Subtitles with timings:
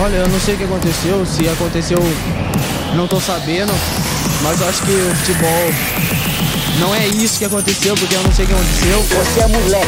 [0.00, 1.98] Olha, eu não sei o que aconteceu, se aconteceu,
[2.94, 3.72] não tô sabendo,
[4.42, 5.72] mas eu acho que o futebol
[6.78, 9.02] não é isso que aconteceu, porque eu não sei o que aconteceu.
[9.02, 9.86] Você é moleque,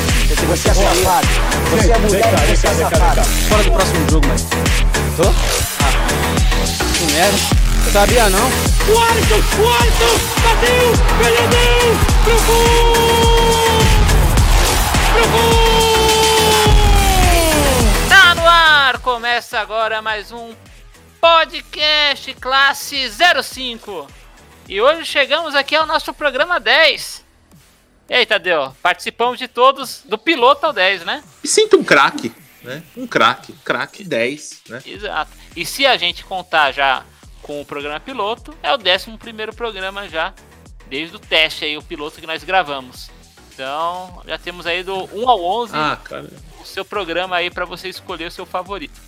[0.48, 1.28] você é safado.
[1.70, 3.22] Você é moleque, você é safado.
[3.48, 4.42] Fora do próximo jogo, mas.
[5.16, 5.28] Tô?
[5.28, 5.92] Ah.
[6.98, 7.38] Que merda.
[7.92, 8.46] Sabia não?
[8.46, 13.78] O Alisson, o Alisson, bateu, perdeu, pro gol!
[15.14, 15.69] Pro gol!
[18.52, 18.98] Ar!
[18.98, 20.52] Começa agora mais um
[21.20, 24.08] podcast classe 05.
[24.68, 27.24] E hoje chegamos aqui ao nosso programa 10.
[28.08, 28.74] E aí, Tadeu?
[28.82, 31.22] Participamos de todos do piloto ao 10, né?
[31.40, 32.32] Me sinto um craque,
[32.62, 32.82] né?
[32.96, 34.82] Um craque, craque 10, né?
[34.84, 35.30] Exato.
[35.54, 37.04] E se a gente contar já
[37.42, 40.34] com o programa piloto, é o 11 programa já,
[40.88, 43.10] desde o teste aí, o piloto que nós gravamos.
[43.54, 46.28] Então, já temos aí do 1 ao 11 Ah, cara.
[46.60, 49.00] O seu programa aí pra você escolher o seu favorito.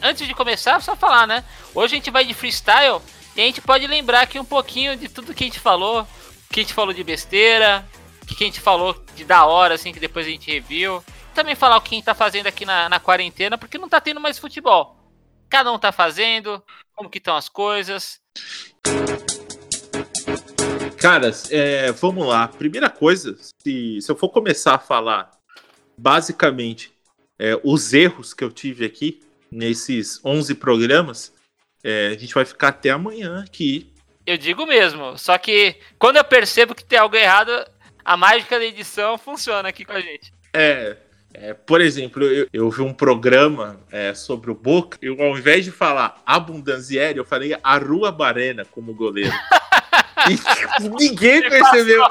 [0.00, 1.44] Antes de começar, só falar, né?
[1.74, 3.00] Hoje a gente vai de freestyle
[3.36, 6.06] e a gente pode lembrar aqui um pouquinho de tudo que a gente falou, o
[6.52, 7.84] que a gente falou de besteira,
[8.22, 11.02] o que a gente falou de da hora, assim, que depois a gente reviu.
[11.34, 14.00] Também falar o que a gente tá fazendo aqui na, na quarentena, porque não tá
[14.00, 14.96] tendo mais futebol.
[15.48, 16.62] Cada um tá fazendo,
[16.94, 18.20] como que estão as coisas.
[20.98, 22.48] Caras, é, vamos lá.
[22.48, 25.30] Primeira coisa, se, se eu for começar a falar
[25.96, 26.92] basicamente
[27.38, 31.32] é, os erros que eu tive aqui nesses 11 programas,
[31.82, 33.92] é, a gente vai ficar até amanhã aqui.
[34.24, 37.52] Eu digo mesmo, só que quando eu percebo que tem algo errado,
[38.04, 40.32] a mágica da edição funciona aqui com a gente.
[40.54, 40.96] É,
[41.34, 45.64] é, por exemplo, eu, eu vi um programa é, sobre o Boca, eu ao invés
[45.64, 49.32] de falar Abundanzieri, eu falei Arua Barena como goleiro.
[50.78, 52.04] e ninguém percebeu.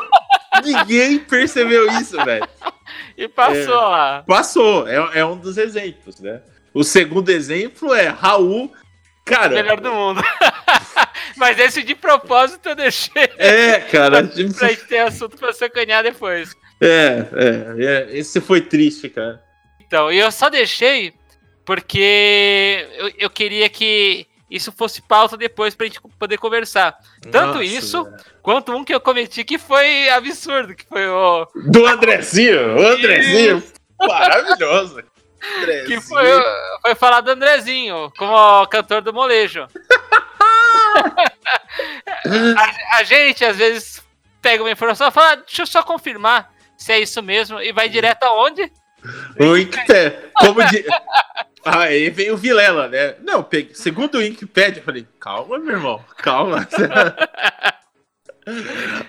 [0.64, 2.48] Ninguém percebeu isso, velho.
[3.18, 4.24] E passou lá.
[4.28, 6.42] Passou, é, é um dos exemplos, né?
[6.74, 8.72] O segundo exemplo é Raul.
[9.26, 10.22] Cara, Melhor do mundo.
[11.38, 14.24] Mas esse de propósito eu deixei é, cara.
[14.28, 16.56] pra gente ter assunto pra sacanear depois.
[16.82, 19.42] É, é, é, esse foi triste, cara.
[19.80, 21.14] Então, e eu só deixei
[21.66, 26.98] porque eu, eu queria que isso fosse pauta depois pra gente poder conversar.
[27.32, 28.18] Tanto Nossa, isso, velho.
[28.42, 31.48] quanto um que eu cometi que foi absurdo, que foi o.
[31.56, 33.64] Do Andrezinho, o Andrezinho.
[33.98, 35.02] Maravilhoso.
[35.58, 35.86] Andrezinho.
[35.88, 36.26] Que foi,
[36.82, 39.66] foi falar do Andrezinho, como cantor do molejo.
[42.58, 44.04] a, a gente, às vezes,
[44.42, 47.72] pega uma informação e fala, "Ah, deixa eu só confirmar se é isso mesmo, e
[47.72, 48.72] vai direto aonde?
[49.40, 50.32] O Wikipedia.
[50.36, 50.84] Como de...
[51.64, 53.16] Aí vem o Vilela, né?
[53.22, 53.74] Não, peguei...
[53.76, 56.68] segundo o Wikipedia, eu falei, calma, meu irmão, calma.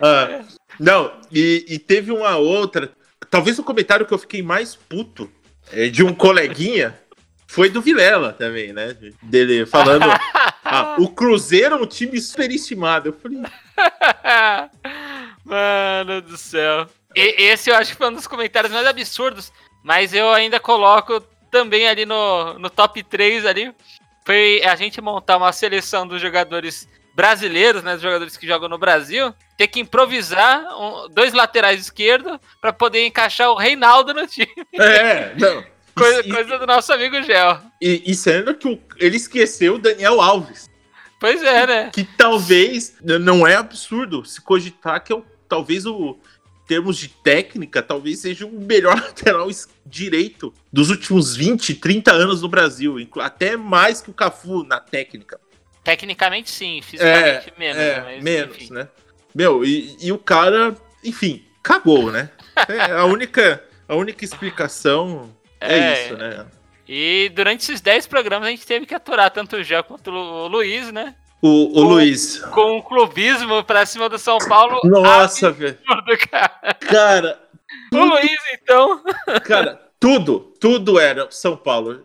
[0.00, 0.44] Ah,
[0.78, 2.92] não, e, e teve uma outra.
[3.30, 5.32] Talvez o comentário que eu fiquei mais puto
[5.72, 6.98] é, de um coleguinha
[7.46, 8.94] foi do Vilela também, né?
[9.22, 10.04] Dele falando.
[10.64, 13.08] ah, o Cruzeiro é um time superestimado.
[13.08, 13.38] Eu falei,
[15.44, 16.86] Mano do céu.
[17.14, 19.52] E- esse eu acho que foi um dos comentários mais absurdos,
[19.82, 23.72] mas eu ainda coloco também ali no, no top 3 ali.
[24.24, 27.92] Foi a gente montar uma seleção dos jogadores brasileiros, né?
[27.92, 33.06] Dos jogadores que jogam no Brasil, ter que improvisar um- dois laterais esquerdos pra poder
[33.06, 34.48] encaixar o Reinaldo no time.
[34.74, 35.62] é, não.
[35.94, 37.60] Coisa, coisa do nosso amigo Gel.
[37.80, 40.70] E, e sendo que o- ele esqueceu o Daniel Alves.
[41.20, 41.90] Pois é, né?
[41.92, 46.19] que talvez n- não é absurdo se cogitar que é o, talvez o
[46.72, 49.47] termos de técnica, talvez seja o melhor lateral
[49.84, 55.38] direito dos últimos 20, 30 anos no Brasil, até mais que o Cafu na técnica.
[55.84, 57.77] Tecnicamente sim, fisicamente menos.
[57.82, 58.05] é, né?
[58.05, 58.72] Mas, menos, enfim.
[58.72, 58.88] né?
[59.34, 60.75] Meu, e, e o cara,
[61.05, 62.31] enfim, cagou, né?
[62.69, 66.05] É, a única a única explicação é, É.
[66.05, 66.47] isso, né?
[66.87, 70.49] E durante esses 10 programas a gente teve que aturar tanto o Gel quanto o
[70.49, 71.15] Luiz, né?
[71.42, 72.38] O, o O- Luiz.
[72.38, 74.80] Com um clubismo pra cima do São Paulo.
[74.84, 75.76] Nossa, velho.
[76.30, 76.75] cara.
[76.80, 77.48] Cara,
[77.92, 79.03] O Luiz, então.
[79.44, 82.04] Cara, tudo, tudo era São Paulo.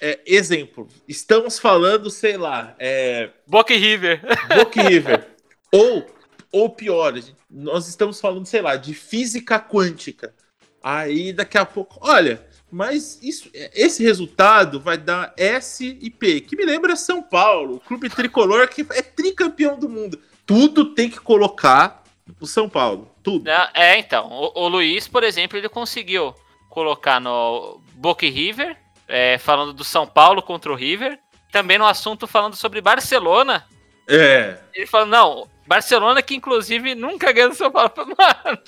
[0.00, 4.20] É, exemplo, estamos falando, sei lá, é, Boca e River.
[4.56, 5.26] Boca e River.
[5.72, 6.04] ou,
[6.52, 7.14] ou pior,
[7.48, 10.34] nós estamos falando, sei lá, de física quântica.
[10.82, 12.44] Aí daqui a pouco, olha,
[12.74, 17.80] mas isso, esse resultado vai dar S e P, que me lembra São Paulo, o
[17.80, 20.18] clube tricolor que é tricampeão do mundo.
[20.44, 22.02] Tudo tem que colocar
[22.40, 23.44] o São Paulo, tudo.
[23.44, 24.28] Não, É, então.
[24.28, 26.34] O, o Luiz, por exemplo, ele conseguiu
[26.68, 28.76] colocar no Boca River,
[29.06, 31.16] é, falando do São Paulo contra o River.
[31.52, 33.64] Também no assunto falando sobre Barcelona.
[34.08, 37.92] É, Ele falou, não, Barcelona que inclusive nunca ganhou do São Paulo.
[37.96, 38.58] Mano,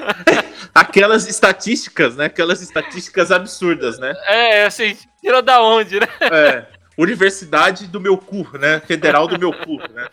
[0.74, 2.24] aquelas estatísticas, né?
[2.24, 4.14] Aquelas estatísticas absurdas, né?
[4.26, 6.06] é, assim, tirou da onde, né?
[6.22, 6.64] É.
[6.96, 8.80] Universidade do meu cu, né?
[8.80, 10.08] Federal do meu cu, né?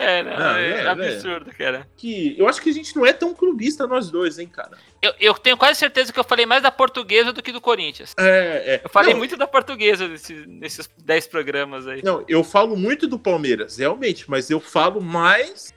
[0.00, 1.86] É, não, Não, é, é, absurdo, cara.
[1.96, 4.76] Que eu acho que a gente não é tão clubista nós dois, hein, cara?
[5.02, 8.14] Eu, eu tenho quase certeza que eu falei mais da portuguesa do que do Corinthians.
[8.18, 8.80] É, é.
[8.84, 12.02] Eu falei Não, muito da portuguesa nesse- nesses 10 programas aí.
[12.02, 15.72] Não, eu falo muito do Palmeiras, realmente, mas eu falo mais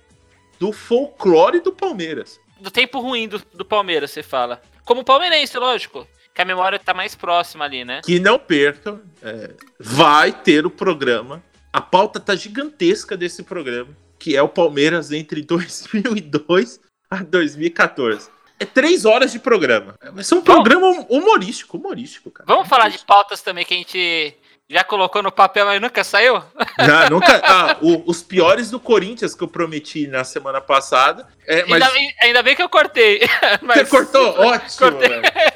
[0.60, 2.40] do folclore do Palmeiras.
[2.60, 4.62] Do tempo ruim do, do Palmeiras, você fala.
[4.86, 6.08] Como palmeirense, lógico.
[6.34, 8.02] Que a memória tá mais próxima ali, né?
[8.04, 11.44] Que não percam, é, vai ter o programa.
[11.72, 13.90] A pauta tá gigantesca desse programa,
[14.24, 16.80] que é o Palmeiras entre 2002
[17.12, 18.30] a 2014.
[18.58, 19.96] É três horas de programa.
[20.14, 22.46] Vai ser um programa humorístico, humorístico, cara.
[22.48, 24.38] Vamos falar de pautas também que a gente
[24.70, 26.42] já colocou no papel, mas nunca saiu?
[26.80, 31.28] Já, nunca, ah, o- os piores do Corinthians que eu prometi na semana passada.
[31.46, 33.20] É, mas Ainda, bem- ainda bem que eu cortei.
[33.60, 34.30] você Mas- cortou?
[34.40, 34.98] Ótimo.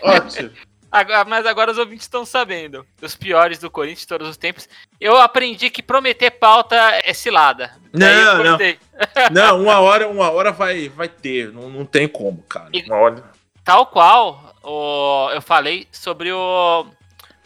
[0.02, 0.52] Ótimo.
[0.92, 2.86] Agora- mas agora os ouvintes estão sabendo.
[3.02, 4.68] Os piores do Corinthians de todos os tempos.
[5.00, 7.72] Eu aprendi que prometer pauta é cilada.
[7.98, 8.58] Não, não.
[9.32, 11.52] Não, uma hora, uma hora vai, vai ter.
[11.54, 12.70] Não, não tem como, cara.
[12.74, 13.24] E- Uma hora.
[13.64, 16.86] Tal qual o, eu falei sobre o,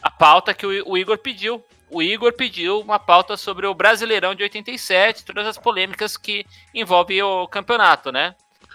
[0.02, 1.64] a pauta que o, o Igor pediu.
[1.90, 7.22] O Igor pediu uma pauta sobre o Brasileirão de 87, todas as polêmicas que envolvem
[7.22, 8.34] o campeonato, né?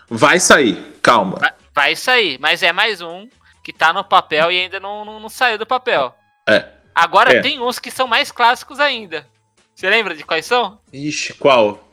[0.08, 1.38] Vai sair, calma.
[1.38, 3.26] Vai, vai sair, mas é mais um
[3.64, 6.14] que tá no papel e ainda não, não, não saiu do papel.
[6.46, 6.66] É.
[6.94, 7.40] Agora É.
[7.40, 9.26] tem uns que são mais clássicos ainda.
[9.76, 10.80] Você lembra de quais são?
[10.90, 11.86] Ixi, qual?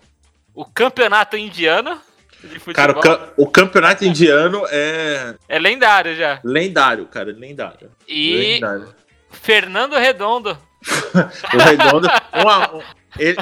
[0.55, 1.99] O campeonato indiano
[2.41, 6.39] de futebol Cara, o, cam- o campeonato indiano é é lendário já.
[6.45, 7.33] lendário, cara.
[7.37, 7.91] Lendário.
[8.07, 8.95] E Lendário.
[9.31, 10.57] Fernando Redondo.
[11.53, 12.07] O Redondo.
[12.41, 12.81] uma- um-
[13.19, 13.37] ele-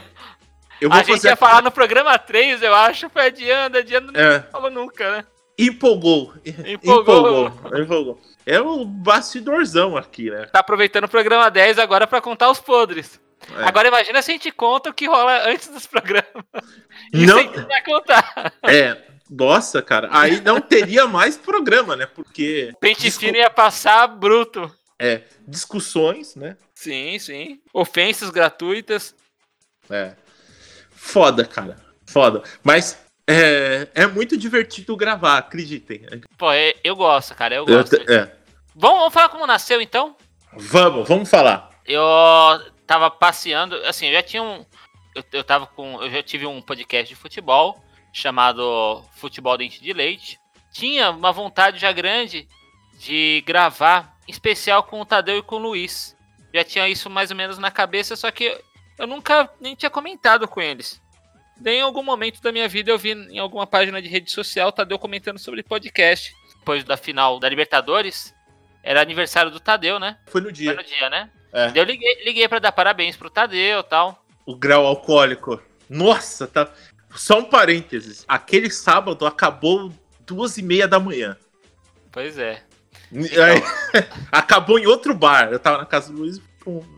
[0.81, 1.27] eu vou a gente fazer.
[1.29, 5.25] ia falar no programa 3, eu acho, foi adiando, adiando, não É, falou nunca, né?
[5.59, 6.33] empolgou.
[6.43, 7.45] Empolgou.
[7.45, 7.79] Empolgou.
[7.79, 8.21] Empolgou.
[8.47, 10.47] É o bastidorzão aqui, né?
[10.51, 13.20] Tá aproveitando o programa 10 agora pra contar os podres.
[13.57, 13.63] É.
[13.63, 16.25] Agora imagina se a gente conta o que rola antes dos programas.
[17.13, 18.53] Isso Não- a gente vai contar.
[18.63, 18.97] É.
[19.29, 20.09] Nossa, cara.
[20.11, 22.05] Aí não teria mais programa, né?
[22.05, 22.73] Porque.
[22.79, 24.69] Pente discu- fino ia passar bruto.
[24.99, 26.55] É, discussões, né?
[26.75, 27.59] Sim, sim.
[27.73, 29.15] Ofensas gratuitas.
[29.89, 30.13] É.
[30.91, 31.77] Foda, cara.
[32.05, 32.43] Foda.
[32.63, 36.05] Mas é, é muito divertido gravar, acreditem.
[36.37, 37.97] Pô, é- eu gosto, cara, eu Eu gosto.
[37.97, 38.35] te- é.
[38.75, 40.15] Vamos, vamos falar como nasceu, então?
[40.53, 41.71] Vamos, vamos falar.
[41.85, 42.03] Eu
[42.91, 44.65] tava passeando, assim, eu já tinha um.
[45.15, 46.03] Eu, eu tava com.
[46.03, 50.37] Eu já tive um podcast de futebol chamado Futebol Dente de Leite.
[50.73, 52.49] Tinha uma vontade já grande
[52.99, 56.17] de gravar, em especial com o Tadeu e com o Luiz.
[56.53, 58.61] Já tinha isso mais ou menos na cabeça, só que
[58.99, 61.01] eu nunca nem tinha comentado com eles.
[61.61, 64.67] Daí, em algum momento da minha vida, eu vi em alguma página de rede social
[64.67, 66.35] o Tadeu comentando sobre podcast.
[66.59, 68.35] Depois da final da Libertadores,
[68.83, 70.17] era aniversário do Tadeu, né?
[70.27, 70.73] Foi no Foi dia.
[70.73, 71.29] no dia, né?
[71.53, 71.71] É.
[71.75, 74.23] Eu liguei, liguei para dar parabéns pro Tadeu e tal.
[74.45, 75.61] O grau alcoólico.
[75.89, 76.69] Nossa, tá.
[77.15, 78.23] Só um parênteses.
[78.27, 79.91] Aquele sábado acabou
[80.25, 81.35] duas e meia da manhã.
[82.11, 82.63] Pois é.
[83.13, 84.01] Aí,
[84.31, 85.49] acabou em outro bar.
[85.51, 86.41] Eu tava na casa do Luiz.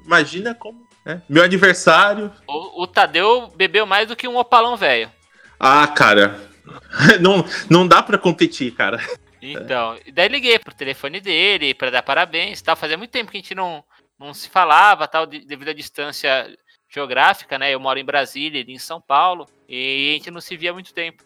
[0.06, 0.86] Imagina como.
[1.06, 1.22] né?
[1.28, 2.32] Meu aniversário.
[2.48, 5.12] O, o Tadeu bebeu mais do que um opalão velho.
[5.60, 6.40] Ah, cara.
[7.20, 8.98] Não, não dá pra competir, cara.
[9.42, 12.76] Então, daí liguei pro telefone dele para dar parabéns e tal.
[12.78, 13.84] Fazia muito tempo que a gente não,
[14.24, 16.56] não se falava, tal, de- devido à distância
[16.90, 17.74] geográfica, né?
[17.74, 20.74] Eu moro em Brasília, ele em São Paulo, e a gente não se via há
[20.74, 21.24] muito tempo.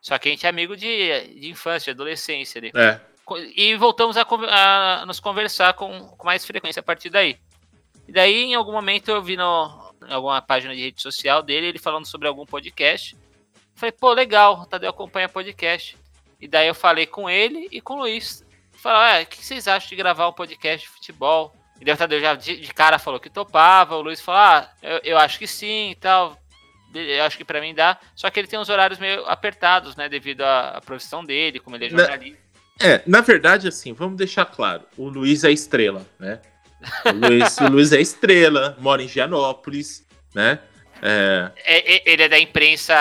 [0.00, 2.72] Só que a gente é amigo de, de infância, de adolescência ali.
[2.74, 3.00] É.
[3.54, 4.26] E voltamos a,
[5.00, 7.38] a nos conversar com, com mais frequência a partir daí.
[8.06, 11.66] E daí, em algum momento, eu vi no, em alguma página de rede social dele,
[11.66, 13.16] ele falando sobre algum podcast.
[13.74, 15.96] Falei, pô, legal, o Tadeu acompanha podcast.
[16.40, 18.44] E daí eu falei com ele e com o Luiz.
[18.72, 21.54] Falei, ah, o que vocês acham de gravar um podcast de futebol?
[21.84, 23.96] E o Tadeu já de, de cara falou que topava.
[23.96, 26.38] O Luiz falou, ah, eu, eu acho que sim e tal.
[26.94, 27.98] Eu acho que pra mim dá.
[28.14, 30.08] Só que ele tem uns horários meio apertados, né?
[30.08, 31.98] Devido à, à profissão dele, como ele é Né?
[31.98, 32.38] jornalista.
[32.80, 34.84] É, na verdade, assim, vamos deixar claro.
[34.96, 36.40] O Luiz é estrela, né?
[37.06, 40.58] O Luiz, o Luiz é estrela, mora em Gianópolis, né?
[41.00, 42.94] É, É, é- ele é da imprensa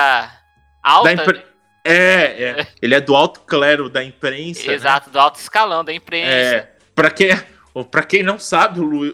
[0.84, 1.44] alta, Da impre- né?
[1.84, 2.68] é, é.
[2.82, 4.68] Ele é do alto clero da imprensa.
[4.68, 4.74] né?
[4.74, 6.30] exato, do alto escalão da imprensa.
[6.32, 7.30] É, pra, quem,
[7.90, 9.14] pra quem não sabe, o, Lu-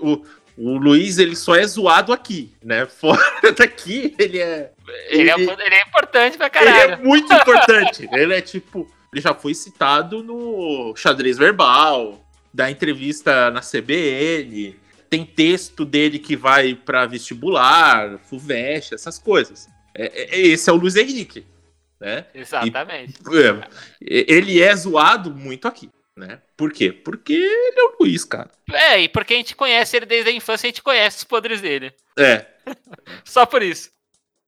[0.58, 2.86] o, o Luiz ele só é zoado aqui, né?
[2.90, 3.22] Fora
[3.58, 4.72] daqui, ele é.
[5.10, 7.04] ele, é, ele- ele é importante pra Ele é caralho.
[7.06, 8.08] muito importante.
[8.12, 8.90] ele é tipo.
[9.14, 12.22] Ele já foi citado no xadrez verbal,
[12.54, 14.76] da entrevista na CBN.
[15.10, 19.70] Tem texto dele que vai pra vestibular, FUVEST, essas coisas.
[19.96, 21.46] É- é- esse é o Luiz Henrique,
[22.00, 22.26] né?
[22.36, 23.14] Exatamente.
[23.32, 23.62] É,
[24.02, 25.90] ele é zoado muito aqui.
[26.18, 26.42] Né?
[26.58, 26.92] Por quê?
[26.92, 28.50] Porque ele é o Luiz, cara.
[28.74, 31.62] É, e porque a gente conhece ele desde a infância, a gente conhece os podres
[31.62, 31.94] dele.
[32.18, 32.44] É.
[33.24, 33.92] Só por isso.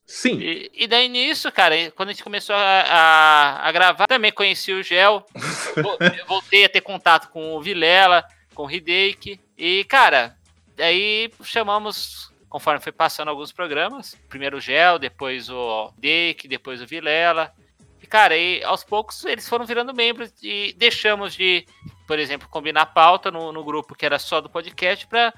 [0.03, 0.39] Sim.
[0.39, 4.73] E, e daí nisso, cara, quando a gente começou a, a, a gravar, também conheci
[4.73, 5.23] o Gel.
[6.27, 9.39] voltei a ter contato com o Vilela, com o Hideki.
[9.55, 10.35] E, cara,
[10.75, 16.87] daí chamamos, conforme foi passando alguns programas, primeiro o Gel, depois o Hideki, depois o
[16.87, 17.53] Vilela.
[18.01, 21.65] E, cara, e aos poucos eles foram virando membros e deixamos de,
[22.07, 25.33] por exemplo, combinar pauta no, no grupo que era só do podcast para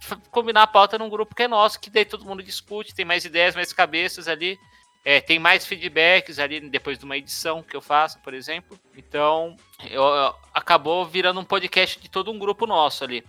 [0.30, 3.24] combinar a pauta num grupo que é nosso, que daí todo mundo discute, tem mais
[3.24, 4.58] ideias, mais cabeças ali.
[5.04, 8.78] É, tem mais feedbacks ali depois de uma edição que eu faço, por exemplo.
[8.94, 9.56] Então,
[9.88, 13.24] eu, eu, acabou virando um podcast de todo um grupo nosso ali.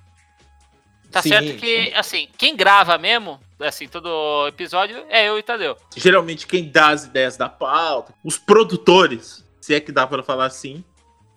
[1.11, 1.93] Tá sim, certo que, sim.
[1.95, 5.75] assim, quem grava mesmo, assim, todo episódio é eu e Tadeu.
[5.95, 10.45] Geralmente quem dá as ideias da pauta, os produtores, se é que dá para falar
[10.45, 10.83] assim,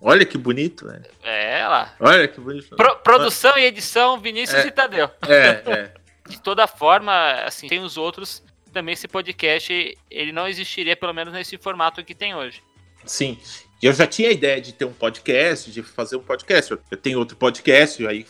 [0.04, 1.04] Olha que bonito, velho.
[1.22, 1.94] É, lá.
[2.00, 2.74] Olha que bonito.
[2.74, 5.08] Pro, produção e edição, Vinícius é, e Tadeu.
[5.28, 5.94] É, é.
[6.28, 7.12] De toda forma,
[7.44, 8.42] assim, tem os outros.
[8.72, 12.64] Também esse podcast, ele não existiria, pelo menos nesse formato que tem hoje.
[13.04, 13.38] Sim.
[13.80, 16.72] Eu já tinha a ideia de ter um podcast, de fazer um podcast.
[16.90, 18.26] Eu tenho outro podcast aí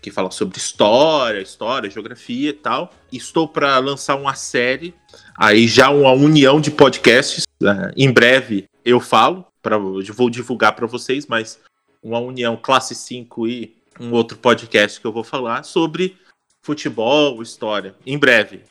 [0.00, 2.92] que fala sobre história, história, geografia e tal.
[3.12, 4.94] Estou para lançar uma série,
[5.36, 7.44] aí já uma união de podcasts.
[7.60, 7.92] Né?
[7.96, 11.60] Em breve eu falo, para vou divulgar para vocês, mas
[12.02, 16.16] uma união classe 5 e um outro podcast que eu vou falar sobre
[16.62, 18.62] futebol, história, em breve.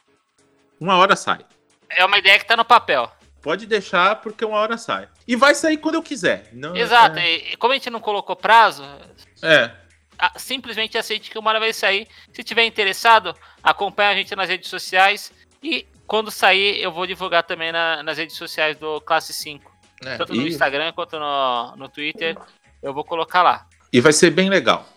[0.79, 1.45] Uma hora sai.
[1.89, 3.11] É uma ideia que tá no papel.
[3.41, 5.07] Pode deixar porque uma hora sai.
[5.27, 6.49] E vai sair quando eu quiser.
[6.51, 7.19] Não, Exato.
[7.19, 7.51] É...
[7.53, 8.83] E como a gente não colocou prazo,
[9.41, 9.71] é.
[10.37, 12.07] Simplesmente aceite que uma hora vai sair.
[12.33, 15.31] Se tiver interessado, acompanhe a gente nas redes sociais
[15.63, 19.71] e quando sair eu vou divulgar também na, nas redes sociais do Classe 5.
[20.03, 20.49] É, Tanto no e...
[20.49, 22.37] Instagram quanto no, no Twitter,
[22.81, 23.67] eu vou colocar lá.
[23.91, 24.87] E vai ser bem legal.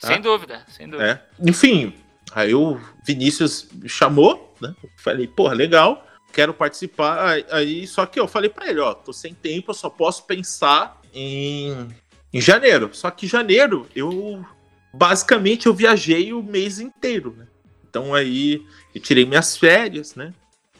[0.00, 0.08] Tá?
[0.08, 1.24] Sem dúvida, sem dúvida.
[1.40, 1.48] É.
[1.48, 1.94] Enfim,
[2.32, 4.74] aí o Vinícius me chamou, né?
[4.98, 7.42] Falei, porra, legal, quero participar.
[7.50, 11.00] Aí, só que eu falei para ele, ó, tô sem tempo, eu só posso pensar
[11.14, 11.88] em,
[12.32, 12.90] em janeiro.
[12.92, 14.44] Só que janeiro, eu
[14.92, 17.46] basicamente eu viajei o mês inteiro, né?
[17.88, 18.64] Então aí
[18.94, 20.32] eu tirei minhas férias, né?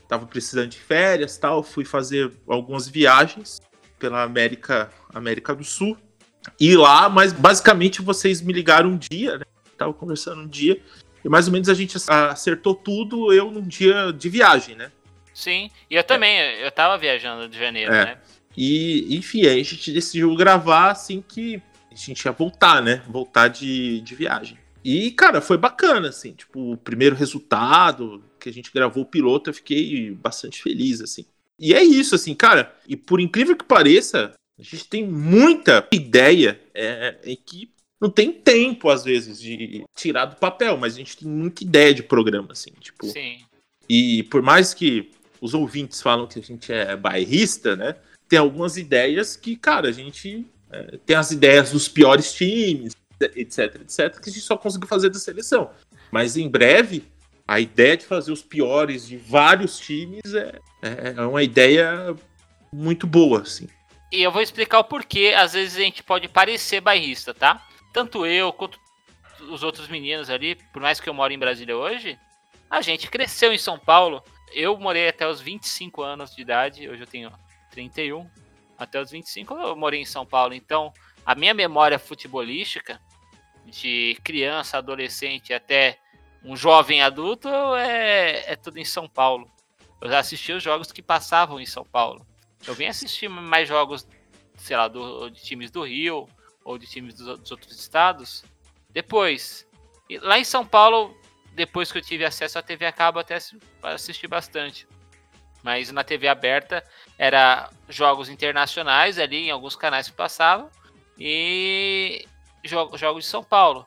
[0.09, 3.61] tava precisando de férias tal, fui fazer algumas viagens
[3.99, 5.97] pela América, América do Sul.
[6.61, 9.45] E lá, mas basicamente vocês me ligaram um dia, né?
[9.77, 10.81] Tava conversando um dia,
[11.25, 14.93] e mais ou menos a gente acertou tudo eu num dia de viagem, né?
[15.35, 16.67] Sim, e eu também, é.
[16.67, 18.05] eu tava viajando de janeiro, é.
[18.05, 18.19] né?
[18.57, 21.61] E, enfim, aí a gente decidiu gravar assim que
[21.91, 23.03] a gente ia voltar, né?
[23.09, 24.59] Voltar de, de viagem.
[24.85, 29.51] E, cara, foi bacana, assim, tipo, o primeiro resultado que a gente gravou o piloto,
[29.51, 31.27] eu fiquei bastante feliz, assim.
[31.59, 36.61] E é isso, assim, cara, e por incrível que pareça, a gente tem muita ideia
[36.73, 37.71] é, é que
[38.01, 41.95] não tem tempo, às vezes, de tirar do papel, mas a gente tem muita ideia
[41.95, 43.07] de programa, assim, tipo.
[43.07, 43.39] Sim.
[43.89, 45.11] E por mais que
[45.41, 47.97] os ouvintes falam que a gente é bairrista, né?
[48.29, 53.77] Tem algumas ideias que, cara, a gente é, tem as ideias dos piores times, etc,
[53.77, 55.71] etc, que a gente só conseguiu fazer da seleção.
[56.11, 57.05] Mas em breve,
[57.47, 62.15] a ideia de fazer os piores de vários times é, é, é uma ideia
[62.73, 63.69] muito boa, assim.
[64.13, 67.65] E eu vou explicar o porquê, às vezes a gente pode parecer bairrista, tá?
[67.93, 68.79] Tanto eu quanto
[69.51, 72.19] os outros meninos ali, por mais que eu moro em Brasília hoje,
[72.71, 74.23] a gente cresceu em São Paulo.
[74.53, 77.33] Eu morei até os 25 anos de idade, hoje eu tenho
[77.77, 78.29] 31.
[78.79, 80.93] Até os 25 eu morei em São Paulo, então
[81.25, 83.01] a minha memória futebolística
[83.67, 85.99] de criança, adolescente até
[86.43, 89.51] um jovem adulto é, é tudo em São Paulo.
[90.01, 92.27] Eu já assisti os jogos que passavam em São Paulo.
[92.67, 94.07] Eu vim assistir mais jogos,
[94.57, 96.29] sei lá, do, de times do Rio
[96.65, 98.45] ou de times dos, dos outros estados.
[98.91, 99.67] Depois,
[100.21, 101.19] lá em São Paulo,
[101.55, 103.39] depois que eu tive acesso à TV a cabo, até
[103.83, 104.87] assisti bastante.
[105.63, 106.85] Mas na TV aberta
[107.19, 110.71] era jogos internacionais ali em alguns canais que passavam
[111.19, 112.27] e
[112.65, 113.87] jogo, jogo de São Paulo.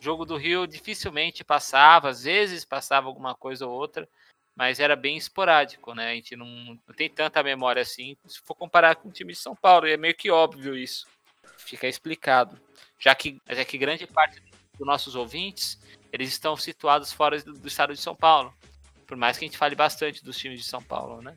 [0.00, 4.08] Jogo do Rio dificilmente passava, às vezes passava alguma coisa ou outra,
[4.56, 6.10] mas era bem esporádico, né?
[6.10, 9.38] A gente não, não tem tanta memória assim, se for comparar com o time de
[9.38, 11.06] São Paulo, é meio que óbvio isso.
[11.58, 12.58] Fica explicado.
[12.98, 14.40] Já que, já que grande parte
[14.78, 15.78] dos nossos ouvintes,
[16.12, 18.54] eles estão situados fora do estado de São Paulo.
[19.10, 21.34] Por mais que a gente fale bastante dos times de São Paulo, né?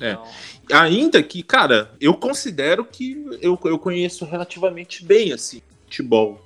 [0.00, 0.10] É.
[0.10, 0.26] Então...
[0.72, 6.44] Ainda que, cara, eu considero que eu, eu conheço relativamente bem, assim, futebol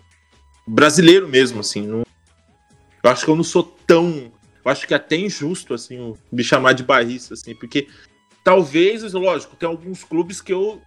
[0.67, 1.87] brasileiro mesmo, assim.
[1.87, 2.05] Não...
[3.03, 4.31] Eu acho que eu não sou tão.
[4.63, 7.89] Eu acho que é até injusto, assim, me chamar de barrista, assim, porque
[8.45, 10.83] talvez, lógico, tem alguns clubes que eu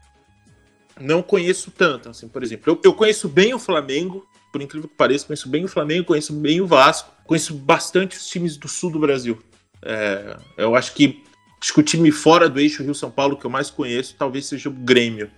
[1.02, 2.74] não conheço tanto, assim, por exemplo.
[2.74, 4.24] Eu, eu conheço bem o Flamengo,
[4.58, 8.28] por incrível que pareça, conheço bem o Flamengo, conheço bem o Vasco, conheço bastante os
[8.28, 9.42] times do sul do Brasil.
[9.84, 11.24] É, eu acho que,
[11.62, 14.68] acho que o time fora do eixo Rio-São Paulo que eu mais conheço talvez seja
[14.68, 15.30] o Grêmio.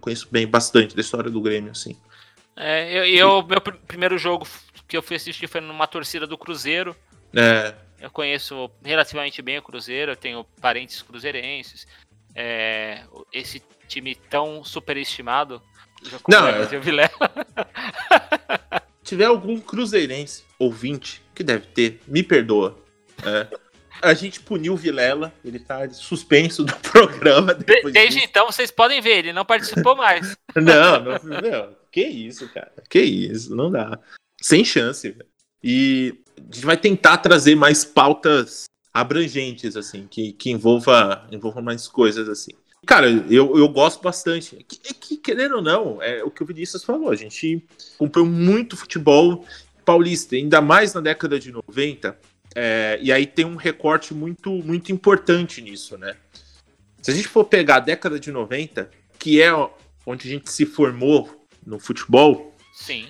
[0.00, 1.96] Conheço bem bastante da história do Grêmio, assim.
[2.56, 4.46] É, eu, eu, meu pr- primeiro jogo
[4.86, 6.94] que eu fui assistir foi numa torcida do Cruzeiro.
[7.34, 11.84] É, Eu conheço relativamente bem o Cruzeiro, eu tenho parentes cruzeirenses.
[12.32, 15.60] É, esse time tão superestimado.
[16.28, 17.10] Não, é Brasil Vilela.
[19.02, 22.78] tiver algum cruzeirense ouvinte, que deve ter, me perdoa.
[23.24, 23.46] É.
[24.00, 28.18] A gente puniu o Vilela, ele tá suspenso do programa Desde disso.
[28.22, 30.36] então, vocês podem ver, ele não participou mais.
[30.54, 32.72] Não, não, não, que isso, cara.
[32.88, 33.98] Que isso, não dá.
[34.40, 35.26] Sem chance, velho.
[35.62, 41.86] E a gente vai tentar trazer mais pautas abrangentes, assim, que, que envolva, envolva mais
[41.86, 42.52] coisas, assim.
[42.86, 44.56] Cara, eu, eu gosto bastante.
[44.56, 47.10] É que, é que, querendo ou não, é o que o Vinícius falou.
[47.10, 47.62] A gente
[47.98, 49.44] comprou muito futebol
[49.84, 52.18] paulista, ainda mais na década de 90.
[52.54, 56.16] é, e aí tem um recorte muito, muito importante nisso, né?
[57.02, 59.52] Se a gente for pegar a década de 90, que é
[60.04, 63.06] onde a gente se formou no futebol, Sim.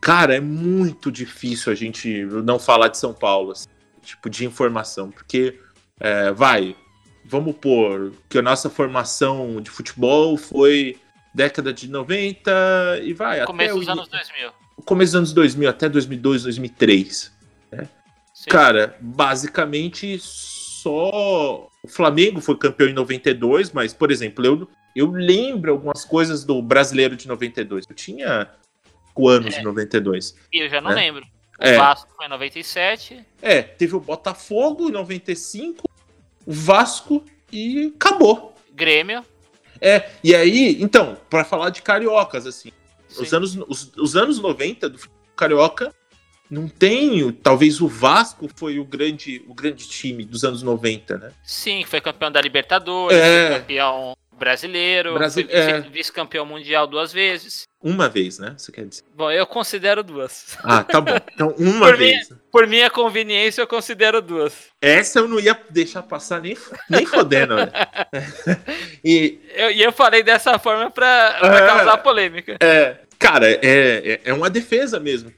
[0.00, 3.68] cara, é muito difícil a gente não falar de São Paulo, assim,
[4.02, 5.58] tipo, de informação, porque,
[5.98, 6.76] é, vai,
[7.24, 10.98] vamos pôr que a nossa formação de futebol foi
[11.34, 14.50] década de 90 e vai Começo até dos o, anos 2000.
[14.84, 17.32] começo dos anos 2000, até 2002, 2003.
[18.34, 18.50] Sim.
[18.50, 25.72] Cara, basicamente só o Flamengo foi campeão em 92, mas, por exemplo, eu, eu lembro
[25.72, 27.86] algumas coisas do brasileiro de 92.
[27.88, 28.50] Eu tinha
[29.08, 29.60] 5 anos É.
[29.60, 30.34] em 92.
[30.52, 30.94] E eu já não É.
[30.94, 31.22] lembro.
[31.60, 31.76] O É.
[31.76, 33.24] Vasco foi em 97.
[33.40, 35.93] É, teve o Botafogo em 95, o
[36.46, 38.54] Vasco e acabou.
[38.72, 39.24] Grêmio.
[39.80, 42.70] É, e aí, então, pra falar de cariocas, assim,
[43.18, 44.98] os anos, os, os anos 90 do
[45.36, 45.92] carioca
[46.50, 51.32] não tem, talvez o Vasco foi o grande, o grande time dos anos 90, né?
[51.42, 53.48] Sim, foi campeão da Libertadores, É.
[53.48, 55.80] foi campeão brasileiro, Brasi- é.
[55.80, 57.64] vice- vice-campeão mundial duas vezes.
[57.82, 58.54] Uma vez, né?
[58.56, 59.02] Você quer dizer?
[59.14, 60.56] Bom, eu considero duas.
[60.64, 61.16] Ah, tá bom.
[61.32, 62.28] Então, uma Por vez.
[62.50, 64.54] Por minha conveniência, eu considero duas.
[64.80, 66.56] Essa eu não ia deixar passar nem,
[66.88, 67.70] nem fodendo, né?
[69.04, 71.66] E, Eu- E eu, falei dessa forma pra, pra É.
[71.66, 72.56] causar polêmica.
[72.60, 75.32] é, cara, é, é, é uma defesa mesmo.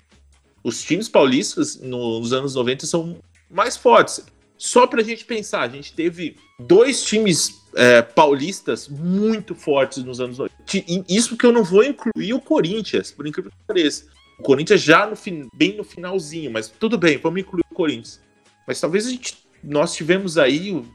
[0.63, 3.19] Os times paulistas no- nos anos 90 são
[3.51, 4.25] mais fortes.
[4.59, 10.39] Só pra gente pensar, a gente teve dois times é, paulistas muito fortes nos anos
[10.39, 10.55] 90.
[10.65, 14.07] Ti- e Isso que eu não vou incluir o Corinthians, por incrível que pareça.
[14.39, 18.21] O Corinthians já no fin- bem no finalzinho, mas tudo bem, vamos incluir o Corinthians.
[18.67, 20.87] Mas talvez a gente, nós tivemos aí o,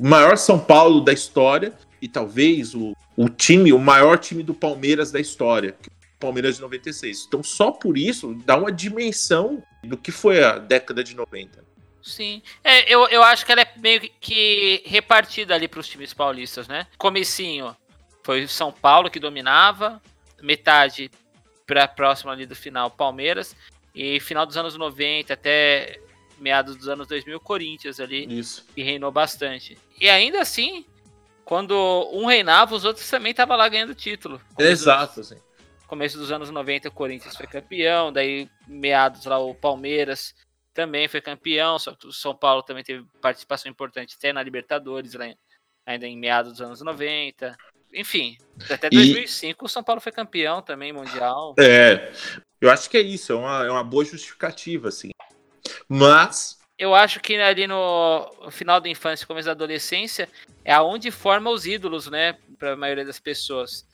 [0.00, 5.10] maior São Paulo da história e talvez o, o time, o maior time do Palmeiras
[5.10, 7.24] da história, é o Palmeiras de 96.
[7.28, 11.64] Então só por isso dá uma dimensão do que foi a década de 90.
[12.06, 12.40] Sim.
[12.62, 16.86] É, eu, eu acho que ela é meio que repartida ali pros times paulistas, né?
[16.96, 17.76] Comecinho
[18.22, 20.00] foi São Paulo que dominava,
[20.40, 21.10] metade
[21.66, 23.56] pra próxima ali do final, Palmeiras,
[23.94, 26.00] e final dos anos 90 até
[26.38, 28.64] meados dos anos 2000, Corinthians ali, Isso.
[28.74, 29.76] que reinou bastante.
[30.00, 30.84] E ainda assim,
[31.44, 31.74] quando
[32.12, 34.40] um reinava, os outros também estavam lá ganhando título.
[34.56, 35.36] Dos- Exato, assim.
[35.88, 40.34] começo dos anos 90 o Corinthians foi campeão, daí meados lá o Palmeiras
[40.76, 45.14] também foi campeão, só que o São Paulo também teve participação importante até na Libertadores,
[45.14, 45.36] lá em-
[45.86, 47.56] ainda em meados dos anos 90.
[47.94, 48.36] Enfim,
[48.70, 51.54] até E- 2005 o São Paulo foi campeão também mundial.
[51.58, 52.12] É,
[52.60, 55.10] eu acho que é isso, é uma, é uma boa justificativa, assim.
[55.88, 60.28] Mas, Eu acho que ali no final da infância e começo da adolescência
[60.62, 63.86] é aonde forma os ídolos, né, para a maioria das pessoas.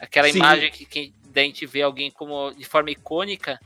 [0.00, 0.38] Aquela Sim.
[0.38, 3.60] imagem que, que da gente vê alguém como de forma icônica,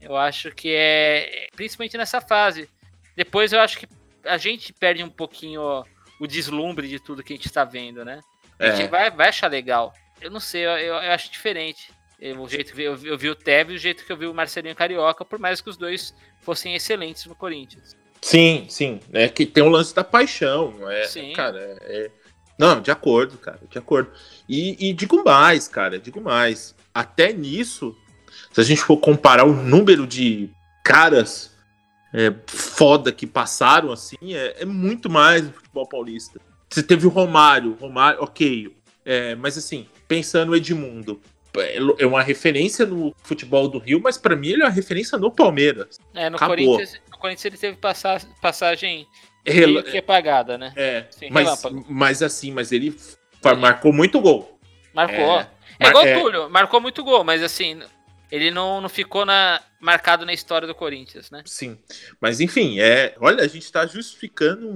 [0.00, 2.68] eu acho que é principalmente nessa fase.
[3.16, 3.86] Depois eu acho que
[4.24, 5.84] a gente perde um pouquinho
[6.20, 8.20] o deslumbre de tudo que a gente está vendo, né?
[8.58, 9.92] A gente é, vai, vai achar legal.
[10.20, 11.90] Eu não sei, eu, eu- eu acho diferente.
[12.20, 14.16] Eu, o jeito que eu, vi- eu vi o Tevez e o jeito que eu
[14.16, 17.96] vi o Marcelinho Carioca, por mais que os dois fossem excelentes no Corinthians.
[18.20, 21.04] sim, sim, é que tem o lance da paixão, não é?
[21.04, 21.32] Sim.
[21.32, 22.10] Cara, é, é-
[22.58, 24.12] Não, de acordo, cara, de acordo.
[24.46, 26.74] E, e digo mais, cara, digo mais.
[26.92, 27.96] Até nisso,
[28.52, 30.50] se a gente for comparar o número de
[30.84, 31.56] caras
[32.12, 36.40] é, foda que passaram, assim, é, é muito mais no futebol paulista.
[36.68, 38.74] Você teve o Romário, Romário, ok.
[39.04, 41.20] É, mas assim, pensando no Edmundo,
[41.98, 45.30] é uma referência no futebol do Rio, mas pra mim ele é uma referência no
[45.30, 45.98] Palmeiras.
[46.14, 46.56] É, no Acabou.
[46.56, 49.06] Corinthians, no Corinthians ele teve passa- passagem
[49.44, 50.72] Rel- meio que apagada, né?
[50.76, 51.86] É, Sim, mas, relâmpago.
[51.88, 52.96] mas assim, mas ele
[53.58, 54.58] marcou muito gol.
[54.94, 55.40] Marcou.
[55.40, 55.50] É.
[55.80, 57.80] É igual é- o Túlio, marcou muito gol, mas assim,
[58.30, 61.42] ele não, não ficou na, marcado na história do Corinthians, né?
[61.46, 61.78] Sim.
[62.20, 63.14] Mas enfim, é.
[63.20, 64.68] Olha, a gente tá justificando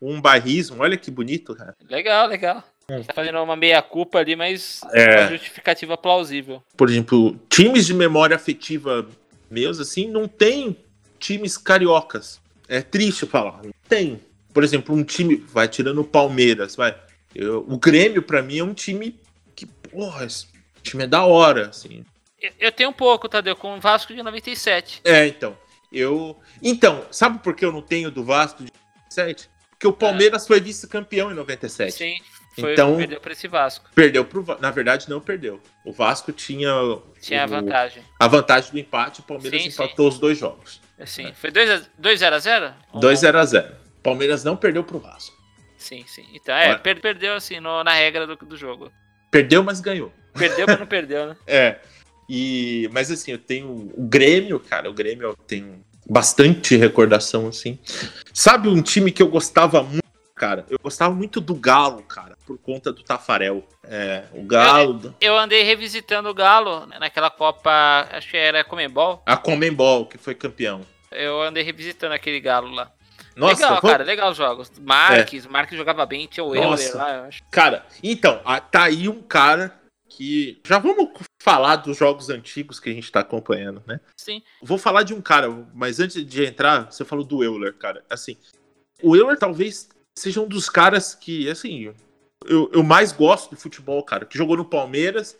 [0.00, 0.82] um, um barrismo.
[0.82, 1.74] Olha que bonito, cara.
[1.88, 2.64] Legal, legal.
[3.06, 5.20] Tá fazendo uma meia-culpa ali, mas É.
[5.20, 6.60] uma justificativa plausível.
[6.76, 9.06] Por exemplo, times de memória afetiva
[9.48, 10.76] meus, assim, não tem
[11.18, 12.40] times cariocas.
[12.68, 13.62] É triste falar.
[13.62, 14.20] Não tem.
[14.52, 15.36] Por exemplo, um time.
[15.36, 16.96] Vai tirando o Palmeiras, vai.
[17.32, 19.14] Eu- o Grêmio, pra mim, é um time
[19.54, 20.46] que, porra, esse
[20.82, 22.04] time é da hora, assim.
[22.58, 25.00] Eu, tenho um pouco, Tadeu, com o Vasco de 97.
[25.04, 25.56] É, então.
[25.92, 26.38] Eu.
[26.62, 28.70] Então, sabe por que eu não tenho do Vasco de
[29.10, 29.50] 97?
[29.70, 31.92] Porque o Palmeiras foi vice-campeão em 97.
[31.92, 32.16] Sim,
[32.58, 33.90] foi, Então- perdeu pra esse Vasco.
[33.94, 35.60] Perdeu pro Na verdade, não perdeu.
[35.84, 36.70] O Vasco tinha.
[37.20, 38.02] Tinha a o- vantagem.
[38.18, 40.80] A vantagem do empate, o Palmeiras Sim, empatou os dois jogos.
[40.98, 42.74] Assim, foi 2x0?
[42.94, 43.74] 2x0.
[44.02, 45.34] Palmeiras não perdeu pro Vasco.
[45.78, 46.26] Sim, sim.
[46.34, 48.92] Então, é, per- perdeu assim no- na regra do, do jogo.
[49.30, 50.12] Perdeu, mas ganhou.
[50.34, 51.36] Perdeu, mas não perdeu, né?
[51.46, 51.78] É.
[52.32, 54.88] E, mas assim, eu tenho o Grêmio, cara.
[54.88, 57.76] O Grêmio eu tenho bastante recordação, assim.
[58.32, 60.04] Sabe um time que eu gostava muito,
[60.36, 60.64] cara?
[60.70, 63.66] Eu gostava muito do Galo, cara, por conta do Tafarel.
[63.82, 69.20] É, o Galo, Eu andei revisitando o Galo naquela Copa, acho que era Comembol.
[69.26, 70.82] a Comembol, que foi campeão.
[71.10, 72.92] Eu andei revisitando aquele Galo lá.
[73.34, 74.70] Nossa, legal, vamos- cara, legal os jogos.
[74.80, 76.54] Marques, Marques jogava bem, tinha o.
[76.54, 77.42] Euler lá, eu acho.
[77.50, 78.40] Cara, então,
[78.70, 79.79] tá aí um cara
[80.20, 80.60] que.
[80.66, 81.08] Já vamos
[81.42, 83.98] falar dos jogos antigos que a gente tá acompanhando, né?
[84.18, 84.42] Sim.
[84.62, 88.04] Vou falar de um cara, mas antes de entrar, você falou do Euler, cara.
[88.10, 88.36] Assim,
[89.02, 91.94] o Euler talvez seja um dos caras que, assim,
[92.44, 95.38] eu, eu mais gosto do futebol, cara, que jogou no Palmeiras.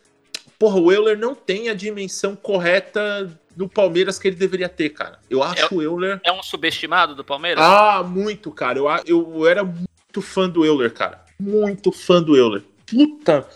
[0.57, 5.19] Porra, o Euler não tem a dimensão correta no Palmeiras que ele deveria ter, cara.
[5.29, 6.19] Eu acho o Euler.
[6.23, 7.63] É um subestimado do Palmeiras?
[7.63, 8.79] Ah, muito, cara.
[8.79, 11.23] Eu, eu era muito fã do Euler, cara.
[11.39, 12.63] Muito fã do Euler.
[12.87, 13.47] Puta,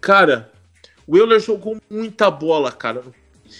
[0.00, 0.52] cara,
[1.06, 3.02] o Euler jogou muita bola, cara.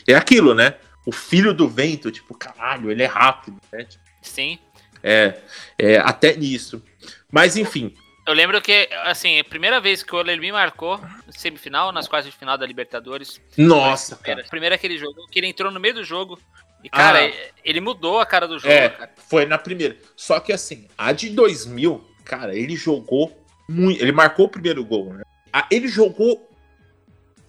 [0.08, 0.74] É aquilo, né?
[1.06, 3.84] O filho do vento, tipo, caralho, ele é rápido, né?
[3.84, 4.58] Tipo, Sim.
[5.02, 5.38] É,
[5.78, 6.82] é até nisso.
[7.30, 7.94] Mas enfim,
[8.26, 12.32] Eu lembro que, assim, a primeira vez que o Euler me marcou, semifinal, nas quartas
[12.32, 13.38] de final da Libertadores.
[13.54, 14.48] nossa, Primeira, cara.
[14.50, 16.40] primeiro aquele jogo, que ele entrou no meio do jogo.
[16.82, 17.50] E, cara, Ah.
[17.62, 19.10] ele mudou a cara do jogo, É, cara.
[19.28, 19.98] foi na primeira.
[20.16, 23.30] Só que assim, a de 2000, cara, ele jogou
[23.68, 24.00] muito.
[24.02, 25.22] Ele marcou o primeiro gol, né?
[25.52, 26.50] Ah, Ele jogou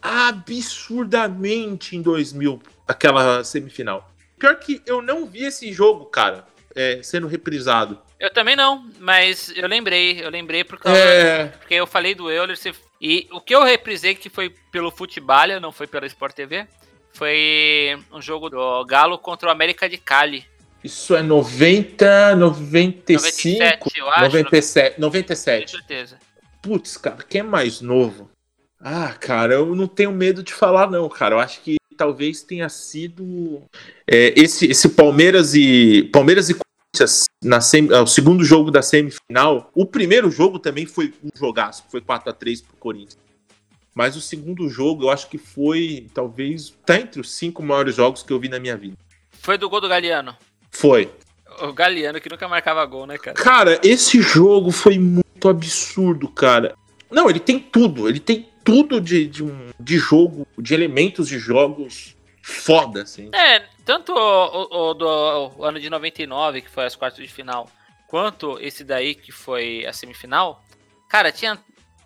[0.05, 4.09] absurdamente em 2000, aquela semifinal.
[4.37, 7.99] Pior que eu não vi esse jogo, cara, é, sendo reprisado.
[8.19, 10.97] Eu também não, mas eu lembrei, eu lembrei por causa.
[10.97, 12.57] É, Porque eu falei do Euler.
[13.01, 16.65] E o que eu reprisei, que foi pelo Futebalha, não foi pela Sport TV,
[17.13, 20.45] foi um jogo do Galo contra o América de Cali.
[20.83, 24.21] isso é 90, 95, 97, eu acho.
[24.21, 25.71] 97, Com 97.
[25.71, 26.19] certeza.
[26.61, 28.29] Putz, cara, quem é mais novo?
[28.87, 31.33] Ah, cara, eu não tenho medo de falar, não, cara.
[31.33, 33.63] Eu acho que talvez tenha sido
[34.07, 38.83] é, esse, esse Palmeiras e Palmeiras e Corinthians na semi- ah, o segundo jogo da
[38.83, 39.71] semifinal.
[39.73, 43.17] O primeiro jogo também foi um jogaço, foi 4 a 3 pro Corinthians.
[43.95, 48.21] Mas o segundo jogo, eu acho que foi talvez tá entre os cinco maiores jogos
[48.21, 48.95] que eu vi na minha vida.
[49.31, 50.37] Foi do gol do Galeano.
[50.69, 51.09] Foi.
[51.59, 53.35] O Galeano que nunca marcava gol, né, cara?
[53.35, 56.75] Cara, esse jogo foi muito absurdo, cara.
[57.09, 58.07] Não, ele tem tudo.
[58.09, 63.29] Ele tem tudo de, de, um, de jogo, de elementos de jogos foda, assim.
[63.33, 65.07] É, tanto o, o- o do
[65.57, 67.69] o ano de 99, que foi as quartas de final,
[68.07, 70.63] quanto esse daí, que foi a semifinal,
[71.09, 71.57] cara, tinha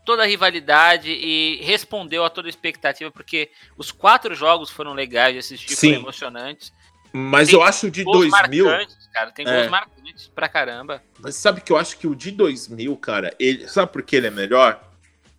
[0.05, 5.33] toda a rivalidade e respondeu a toda a expectativa, porque os quatro jogos foram legais
[5.33, 5.87] de assistir, Sim.
[5.89, 6.73] foram emocionantes.
[7.11, 8.65] Mas Tem eu acho de Gols 2000.
[8.65, 9.51] marcantes, cara, tem É.
[9.55, 11.01] gols marcantes pra caramba.
[11.19, 14.27] Mas sabe que eu acho que o de 2000, cara, ele, sabe por que ele
[14.27, 14.79] é melhor?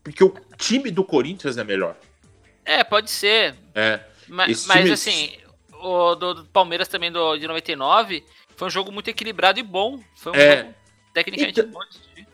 [0.02, 1.96] Porque o time do Corinthians é melhor.
[2.64, 4.00] É, pode ser, É.
[4.28, 5.32] ma- Esse mas, time- assim,
[5.74, 8.24] o do, do Palmeiras também do, de 99
[8.56, 10.00] foi um jogo muito equilibrado e bom.
[10.16, 10.56] Foi um É.
[10.62, 10.74] jogo
[11.14, 11.80] tecnicamente Então- bom.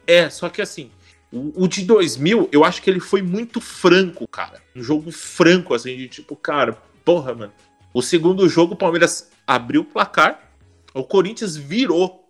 [0.07, 0.91] É, só que assim,
[1.33, 4.63] o, o de 2000, eu acho que ele foi muito franco, cara.
[4.75, 6.73] Um jogo franco, assim, de tipo, cara,
[7.05, 7.53] porra, mano.
[7.93, 10.53] O segundo jogo, o Palmeiras abriu o placar,
[10.95, 12.25] o Corinthians virou.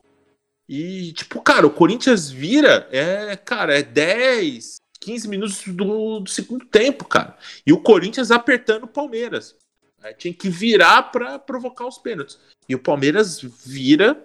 [0.68, 6.64] E, tipo, cara, o Corinthians vira, é, cara, é 10, 15 minutos do, do segundo
[6.64, 7.36] tempo, cara.
[7.64, 9.54] E o Corinthians apertando o Palmeiras.
[10.02, 12.40] Aí tinha que virar pra provocar os pênaltis.
[12.68, 14.20] E o Palmeiras vira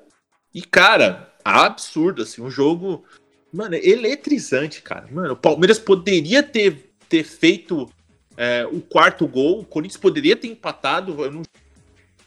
[0.51, 3.05] e, cara, absurdo, assim, um jogo,
[3.53, 5.07] mano, eletrizante, cara.
[5.11, 7.87] Mano, o Palmeiras poderia ter, ter feito
[8.35, 11.15] é, o quarto gol, o Corinthians poderia ter empatado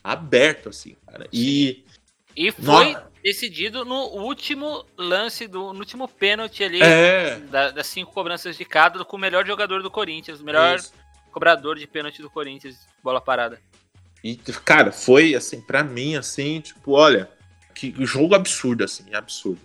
[0.03, 1.27] aberto, assim, cara.
[1.33, 1.83] E,
[2.37, 3.11] E foi Nossa.
[3.23, 8.65] decidido no último lance, do, no último pênalti ali, é, da- das cinco cobranças de
[8.65, 10.93] cada, com o melhor jogador do Corinthians, o melhor isso.
[11.31, 13.61] cobrador de pênalti do Corinthians, bola parada.
[14.23, 17.31] E, cara, foi assim, pra mim, assim, tipo, olha,
[17.75, 19.61] que jogo absurdo, assim, absurdo.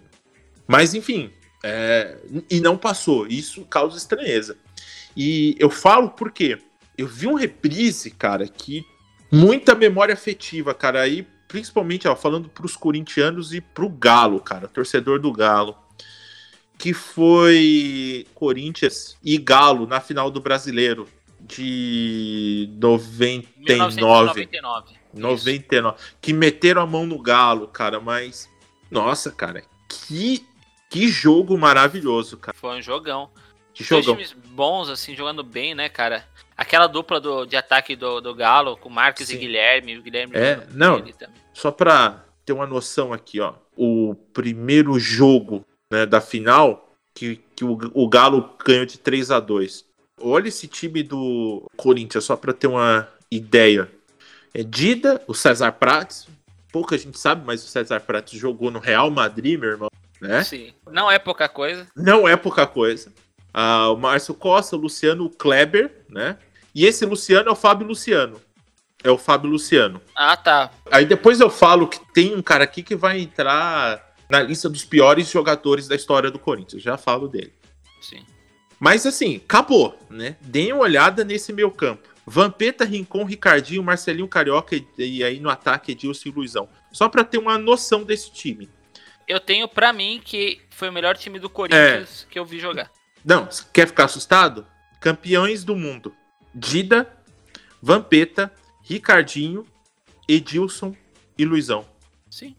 [0.68, 1.32] Mas, enfim,
[1.64, 2.18] é,
[2.50, 3.26] e não passou.
[3.26, 4.58] Isso causa estranheza.
[5.16, 6.60] E eu falo porque
[6.98, 8.84] eu vi um reprise, cara, que
[9.32, 15.20] muita memória afetiva, cara, aí principalmente, ó, falando pros corintianos e pro Galo, cara, torcedor
[15.20, 15.76] do Galo,
[16.78, 21.10] que foi Corinthians e Galo na final do Brasileiro
[21.42, 23.58] de 99.
[23.58, 25.00] 1999.
[25.12, 25.98] 99.
[26.22, 28.48] Que meteram a mão no Galo, cara, mas
[28.90, 30.48] nossa, cara, que
[30.90, 32.58] que jogo maravilhoso, cara.
[32.58, 33.30] Foi um jogão.
[33.74, 34.24] Que Dois jogão.
[34.24, 36.28] times bons, assim, jogando bem, né, cara?
[36.60, 39.36] Aquela dupla do, de ataque do, do Galo, com Marques Sim.
[39.36, 39.98] e Guilherme.
[39.98, 41.02] O Guilherme É, não.
[41.54, 43.54] Só pra ter uma noção aqui, ó.
[43.78, 49.40] O primeiro jogo né, da final, que, que o, o Galo ganhou de 3 a
[49.40, 49.86] 2
[50.22, 53.90] Olha esse time do Corinthians, só pra ter uma ideia.
[54.54, 56.28] É Dida, o César Prates.
[56.74, 59.90] Pouca gente sabe, mas o César Prates jogou no Real Madrid, meu irmão.
[60.20, 60.44] Né?
[60.44, 60.74] Sim.
[60.92, 61.88] Não é pouca coisa.
[61.96, 63.14] Não é pouca coisa.
[63.54, 66.38] Ah, o Márcio Costa, o Luciano Kleber, né?
[66.74, 68.42] E esse Luciano é o Fábio Luciano.
[69.04, 70.02] É o Fábio Luciano.
[70.16, 70.72] Ah, tá.
[70.92, 74.84] Aí depois eu falo que tem um cara aqui que vai entrar na lista dos
[74.84, 76.84] piores jogadores da história do Corinthians.
[76.84, 77.54] Já falo dele.
[78.02, 78.26] Sim.
[78.80, 80.38] Mas assim, acabou, né?
[80.42, 82.08] Deem uma olhada nesse meio campo.
[82.26, 86.70] Vampeta, Rincon, Ricardinho, Marcelinho Carioca e, e aí no ataque Edilson e Luizão.
[86.92, 88.70] Só pra ter uma noção desse time.
[89.28, 92.92] Eu tenho pra mim que foi o melhor time do Corinthians que eu vi jogar.
[93.26, 94.66] Não, quer ficar assustado?
[95.00, 96.16] Campeões do mundo.
[96.54, 97.08] Dida,
[97.82, 98.52] Vampeta,
[98.84, 99.66] Ricardinho,
[100.28, 100.96] Edilson
[101.38, 101.86] e Luizão.
[102.30, 102.56] Sim.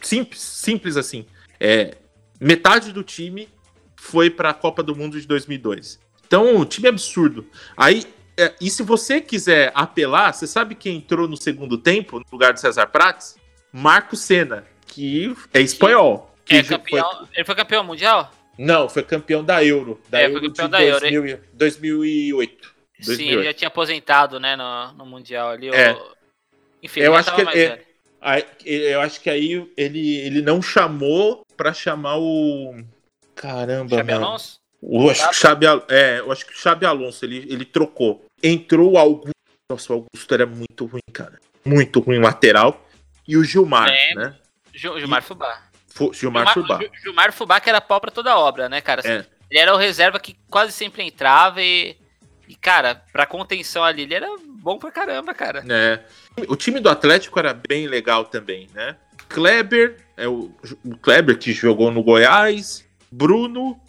[0.00, 1.26] Simples, simples assim.
[1.58, 1.96] É,
[2.40, 3.48] metade do time
[3.96, 5.98] foi para a Copa do Mundo de 2002.
[6.26, 7.46] Então, o time absurdo.
[7.76, 8.04] Aí,
[8.36, 12.52] é, e se você quiser apelar, você sabe quem entrou no segundo tempo, no lugar
[12.52, 13.36] de César Prates?
[13.72, 16.34] Marco Senna, que é espanhol.
[16.44, 17.10] Que É campeão.
[17.18, 18.30] foi- Ele foi campeão mundial?
[18.58, 20.00] não, foi campeão da Euro.
[20.08, 22.32] Da É, foi Euro campeão de da Euro, 2000 e-
[23.04, 23.16] 2008.
[23.18, 23.38] Sim, 2008.
[23.38, 25.68] ele já tinha aposentado, né, no, no Mundial ali.
[25.68, 25.92] É.
[25.92, 26.14] o-
[26.82, 27.82] Enfim, Eu acho que mais é-.
[28.20, 32.74] Aí, eu acho que aí ele, ele não chamou pra chamar o.
[33.34, 34.26] Caramba, Xabi mano.
[34.26, 34.56] Alonso?
[34.82, 38.24] Eu acho que o Xabi, é, eu acho que o Xabi Alonso ele, ele trocou.
[38.42, 39.30] Entrou o Augusto.
[39.70, 41.38] Nossa, o Augusto era muito ruim, cara.
[41.64, 42.86] Muito ruim lateral.
[43.26, 44.24] E o Gilmar, Lembro.
[44.24, 44.36] né?
[44.74, 45.62] Gil- Gilmar Fubá.
[45.88, 46.78] Fu- Gilmar Fubá.
[46.78, 49.00] Gil- Gilmar Fubá que era pau pra toda obra, né, cara?
[49.06, 49.24] É.
[49.50, 51.96] Ele era o reserva que quase sempre entrava e,
[52.48, 55.64] e, cara, pra contenção ali, ele era bom pra caramba, cara.
[55.68, 56.00] É.
[56.48, 58.96] O time do Atlético era bem legal também, né?
[59.28, 60.52] Kleber, é o,
[60.84, 63.80] o Kleber que jogou no Goiás, Bruno,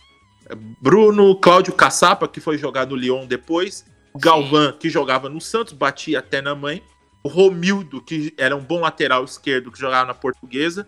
[0.82, 5.74] Bruno, Cláudio Caçapa, que foi jogar no Lyon depois, o Galvão, que jogava no Santos,
[5.74, 6.82] batia até na mãe,
[7.24, 10.88] o Romildo, que era um bom lateral esquerdo, que jogava na Portuguesa,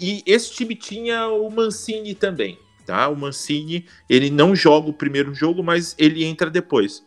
[0.00, 3.08] e esse time tinha o Mancini também, tá?
[3.08, 7.04] O Mancini, ele não joga o primeiro jogo, mas ele entra depois.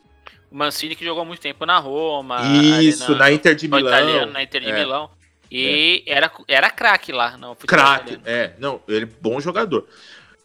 [0.51, 2.41] O Mancini que jogou muito tempo na Roma.
[2.81, 3.87] Isso, ali na Inter de Milão.
[3.87, 4.79] italiano, na Inter de É.
[4.79, 5.09] Milão.
[5.51, 9.87] E era, era craque lá futebol Craque, é, não, ele é bom jogador.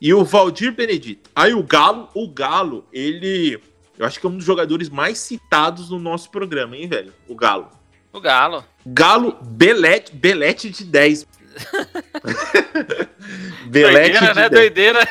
[0.00, 1.28] E o Valdir Benedito.
[1.34, 3.60] Aí o Galo, o Galo, ele.
[3.98, 7.12] Eu acho que é um dos jogadores mais citados no nosso programa, hein, velho?
[7.28, 7.68] O Galo.
[8.12, 8.64] O Galo.
[8.86, 11.26] Galo, Belete, Belete de 10.
[13.66, 14.48] Belete Doideira, de né?
[14.48, 14.50] 10.
[14.50, 15.08] Doideira.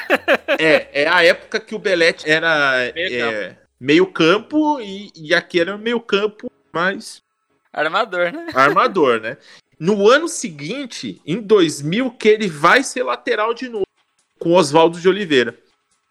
[0.59, 5.59] É, é a época que o Belete era Meio é, meio campo e, e aqui
[5.59, 7.21] era meio campo, mas
[7.71, 8.47] Armador, né?
[8.53, 9.37] armador, né?
[9.79, 13.87] No ano seguinte, em 2000, que ele vai ser lateral de novo,
[14.37, 15.55] com Oswaldo de Oliveira.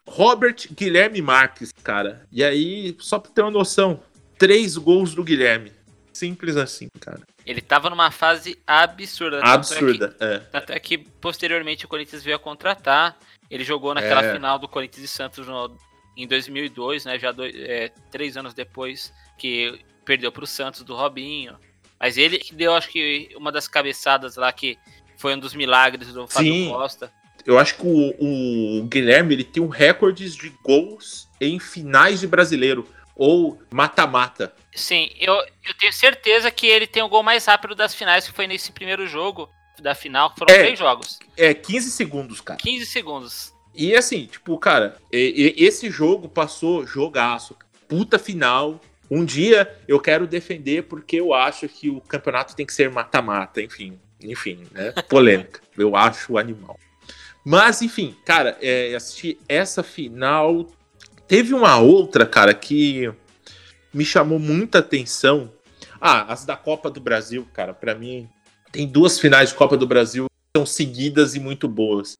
[0.07, 2.27] Robert Guilherme Marques, cara.
[2.33, 4.03] E aí, só pra ter uma noção,
[4.39, 5.71] três gols do Guilherme.
[6.13, 7.21] Simples assim, cara.
[7.47, 9.39] Ele tava numa fase absurda.
[9.39, 10.17] Tanto é Absurda.
[10.21, 10.39] É.
[10.39, 13.17] que- Tanto é que posteriormente o Corinthians veio a contratar.
[13.51, 14.33] Ele jogou naquela É.
[14.35, 15.77] final do Corinthians e Santos no-
[16.17, 17.19] em 2002, né?
[17.19, 21.57] Já dois, é, três anos depois que perdeu pro Santos do Robinho.
[22.01, 24.77] Mas ele que deu, acho que, uma das cabeçadas lá que
[25.17, 26.69] foi um dos milagres do Fábio Sim.
[26.71, 27.13] Costa.
[27.47, 32.27] Eu acho que o, o Guilherme ele tem um recorde de gols em finais de
[32.27, 34.53] brasileiro ou mata-mata.
[34.79, 38.33] Sim, eu, eu tenho certeza que ele tem o gol mais rápido das finais, que
[38.33, 39.49] foi nesse primeiro jogo
[39.81, 40.59] da final, que foram É.
[40.59, 41.19] três jogos.
[41.37, 42.59] É 15 segundos, cara.
[42.61, 43.53] 15 segundos.
[43.75, 47.57] E assim, tipo, cara, esse jogo passou jogaço.
[47.87, 48.81] Puta final.
[49.11, 53.63] Um dia eu quero defender porque eu acho que o campeonato tem que ser mata-mata,
[53.63, 53.99] enfim.
[54.21, 54.93] Enfim, né?
[55.09, 55.61] Polêmica.
[55.77, 56.79] eu acho o animal.
[57.45, 60.67] Mas, enfim, cara, é, assisti essa final.
[61.27, 63.11] Teve uma outra, cara, que
[63.93, 65.53] me chamou muita atenção.
[66.01, 68.29] Ah, as da Copa do Brasil, cara, para mim
[68.71, 72.17] tem duas finais de Copa do Brasil que são seguidas e muito boas.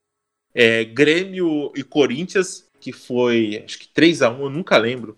[0.53, 5.17] É, Grêmio e Corinthians, que foi acho que 3 a 1 eu nunca lembro.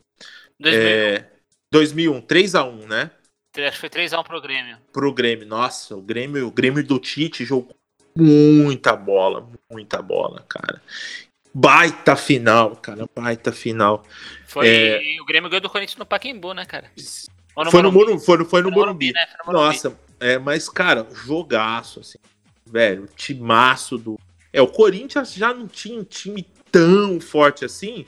[0.59, 0.87] 2001.
[0.87, 1.31] É,
[1.71, 3.11] 2001, 3 a 1 né?
[3.57, 4.77] Acho que foi 3x1 pro Grêmio.
[4.93, 5.45] Pro Grêmio.
[5.45, 7.75] Nossa, o Grêmio, o Grêmio do Tite jogou
[8.15, 10.81] muita bola, muita bola, cara.
[11.53, 14.03] Baita final, cara, baita final.
[14.47, 15.01] Foi É.
[15.21, 16.89] o Grêmio ganhou do Corinthians no Pacaembu, né, cara?
[17.55, 18.11] Ou Foi no, Morumbi?
[18.11, 19.11] Morumbi, foi, no- foi no no Morumbi.
[19.11, 19.27] né?
[19.43, 19.73] Foi no Morumbi.
[19.75, 22.17] Nossa, é, mas, cara, jogaço, assim.
[22.65, 24.17] Velho, timaço do.
[24.53, 28.05] É, o Corinthians já não tinha um time tão forte assim,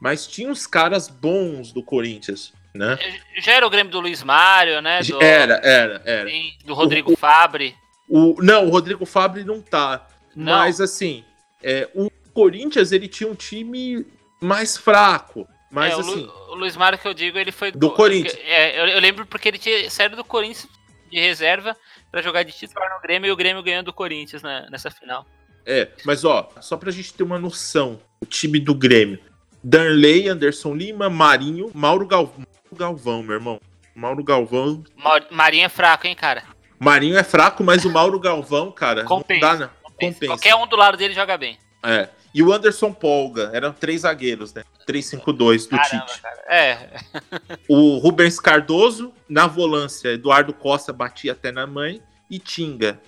[0.00, 2.98] mas tinha uns caras bons do Corinthians, né?
[3.38, 5.02] Já era o Grêmio do Luiz Mário, né?
[5.02, 6.30] Do, Era, era, era.
[6.30, 7.76] sim, do Rodrigo Fabre.
[8.08, 10.06] O, não, o Rodrigo Fabre não tá.
[10.34, 10.58] Não.
[10.58, 11.22] Mas, assim,
[11.62, 14.06] é, o Corinthians, ele tinha um time
[14.38, 15.48] mais fraco.
[15.70, 18.36] Mas, é, o, assim, Lu- o Luiz Mário que eu digo, ele foi Do Corinthians.
[18.44, 20.68] É, eu, eu lembro porque ele tinha saído do Corinthians
[21.10, 21.74] de reserva
[22.12, 25.24] pra jogar de titular no Grêmio e o Grêmio ganhando do Corinthians nessa final.
[25.64, 29.18] É, mas ó, só pra gente ter uma noção, o time do Grêmio.
[29.64, 33.60] Darley, Anderson Lima, Marinho, Mauro Galvão, Galvão, meu irmão.
[33.94, 34.84] Mauro Galvão.
[34.96, 36.44] Ma- Marinho é fraco, hein, cara?
[36.78, 39.40] Marinho é fraco, mas o Mauro Galvão, cara, Compensa.
[39.46, 39.70] não dá, né?
[39.82, 40.26] Compensa.
[40.26, 41.58] Qualquer um do lado dele joga bem.
[41.82, 42.08] É.
[42.36, 44.62] E o Anderson Polga, eram três zagueiros, né?
[44.86, 46.20] 3-5-2 do Caramba, Tite.
[46.20, 46.44] cara.
[46.48, 47.00] É,
[47.66, 52.02] O Rubens Cardoso, na volância, Eduardo Costa batia até na mãe.
[52.30, 53.00] E Tinga.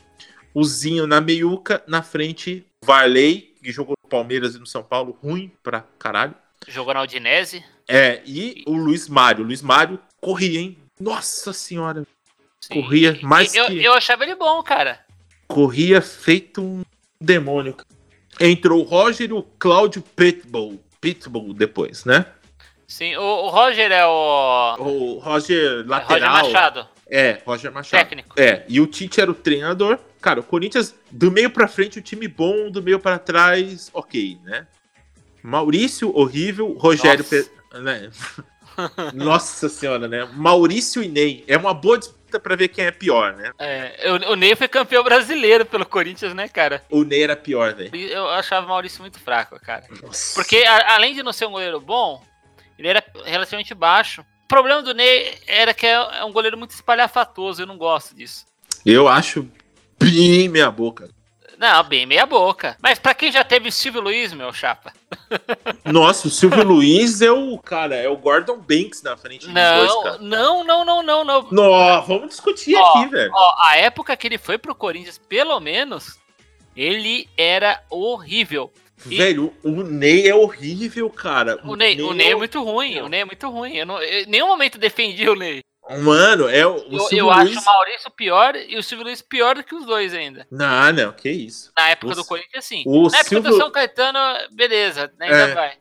[0.54, 5.18] O Zinho na meiuca, na frente, Varley, que jogou no Palmeiras e no São Paulo,
[5.22, 6.34] ruim pra caralho.
[6.66, 7.62] jogou na Udinese.
[7.86, 9.44] É, e o Luiz Mário.
[9.44, 10.78] O Luiz Mário corria, hein?
[10.98, 12.06] Nossa senhora.
[12.62, 12.80] Sim.
[12.80, 15.00] Corria mais eu, que- eu achava ele bom, cara.
[15.46, 16.82] Corria feito um
[17.20, 17.76] demônio.
[18.40, 20.80] Entrou o Roger e o Cláudio Pitbull.
[21.00, 22.26] Pitbull depois, né?
[22.86, 24.76] Sim, o, o Roger é o.
[24.78, 26.44] O Roger Roger lateral.
[26.44, 28.00] Machado, É, Roger Machado.
[28.00, 28.34] técnico.
[28.40, 29.98] É, e o Tite era o treinador.
[30.20, 34.38] Cara, o Corinthians, do meio pra frente, o time bom, do meio pra trás, ok,
[34.42, 34.66] né?
[35.42, 36.72] Maurício, horrível.
[36.78, 37.24] Rogério.
[37.24, 37.44] Nossa.
[37.72, 38.10] Pe- né?
[39.14, 40.28] Nossa senhora, né?
[40.34, 41.44] Maurício e Ney.
[41.46, 41.98] É uma boa
[42.28, 43.52] disputa pra ver quem é pior, né?
[43.58, 46.84] É, o, o Ney foi campeão brasileiro pelo Corinthians, né, cara?
[46.90, 47.94] O Ney era pior, velho.
[47.96, 49.84] Eu achava o Maurício muito fraco, cara.
[50.02, 50.34] Nossa.
[50.34, 52.22] Porque a- além de não ser um goleiro bom,
[52.78, 54.20] ele era relativamente baixo.
[54.44, 58.14] O problema do Ney era que é, é um goleiro muito espalhafatoso, eu não gosto
[58.14, 58.46] disso.
[58.84, 59.48] Eu acho
[60.00, 61.08] bem meia boca.
[61.58, 62.76] Não, bem meia boca.
[62.80, 64.92] Mas pra quem já teve Silvio Luiz, meu chapa.
[65.84, 69.88] Nossa, o Silvio Luiz é o, cara, é o Gordon Banks na frente dos dois,
[69.88, 70.18] Não, cara.
[70.20, 71.48] não, não, não, não, não.
[71.50, 73.30] Nó, vamos discutir Ó, aqui, velho.
[73.34, 76.18] Ó, a época que ele foi pro Corinthians, pelo menos,
[76.76, 78.72] ele era horrível.
[79.08, 81.58] e- Velho, o Ney é horrível, cara.
[81.64, 83.74] O Ney, o Ney é o- muito ruim, o Ney é muito ruim.
[83.76, 85.60] Eu, não, eu em nenhum momento defendi o Ney.
[85.96, 87.50] Mano, é o, o Eu, Silvio eu Luiz...
[87.56, 90.46] acho o Maurício pior e o Silvio Luiz pior do que os dois ainda.
[90.50, 91.72] Não, não, que isso.
[91.76, 92.82] Na época O do Corinthians, sim.
[92.86, 94.18] o Na época Silvio- do São Caetano,
[94.52, 95.54] beleza, ainda É.
[95.54, 95.72] vai.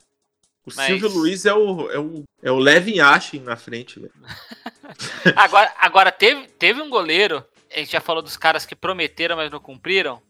[0.66, 4.14] O Mas- Silvio Luiz é o, é o, é o Levin Yashin na frente, velho.
[5.36, 7.44] Agora, agora teve, teve um goleiro,
[7.74, 10.22] a gente já falou dos caras que prometeram, mas não cumpriram.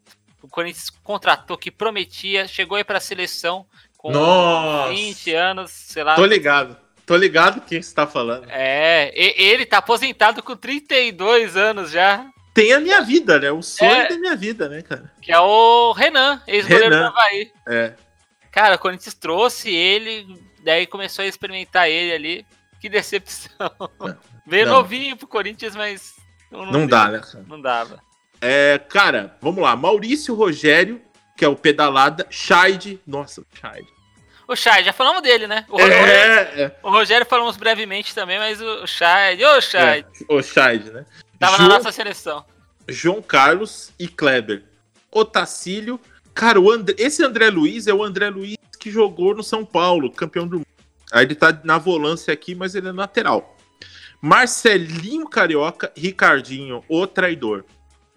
[0.41, 3.65] O Corinthians contratou que prometia, chegou aí pra seleção
[3.97, 4.89] com Nossa.
[4.93, 6.15] 20 anos, sei lá.
[6.15, 6.77] Tô ligado.
[7.07, 8.45] Tô ligado quem você tá falando.
[8.49, 13.49] É, ele tá aposentado com 32 anos já, Tem a minha vida, né?
[13.51, 14.09] O sonho É.
[14.09, 15.11] da minha vida, né, cara?
[15.21, 17.03] que é o Renan, ex-goleiro do.
[17.05, 17.51] Havaí.
[17.67, 17.93] É.
[18.51, 20.27] Cara, o Corinthians trouxe ele,
[20.63, 22.45] daí começou a experimentar ele ali.
[22.81, 23.71] Que decepção.
[24.45, 24.73] Veio Não.
[24.73, 26.13] novinho pro Corinthians, mas.
[26.51, 26.87] Não deu.
[26.87, 27.45] dá, né, cara?
[27.47, 28.01] Não dava.
[28.41, 29.75] É, cara, vamos lá.
[29.75, 31.01] Maurício Rogério,
[31.37, 32.25] que é o pedalada.
[32.29, 32.99] Scheid.
[33.05, 33.87] Nossa, Scheid.
[34.47, 35.65] O Chay, já falamos dele, né?
[35.67, 36.75] O, Rogério, É, é.
[36.81, 39.43] o Rogério falamos brevemente também, mas o Chay.
[39.43, 39.99] Ô, Chay!
[40.29, 40.33] é.
[40.33, 41.05] O Scheid, né?
[41.37, 42.45] Tava João- na nossa seleção.
[42.87, 44.63] João Carlos e Kleber.
[45.11, 45.99] Otacílio.
[46.33, 50.11] Cara, o André- esse André Luiz é o André Luiz que jogou no São Paulo,
[50.11, 50.67] campeão do mundo.
[51.11, 53.57] Aí ele tá na volância aqui, mas ele é lateral.
[54.21, 57.65] Marcelinho Carioca, Ricardinho, o traidor.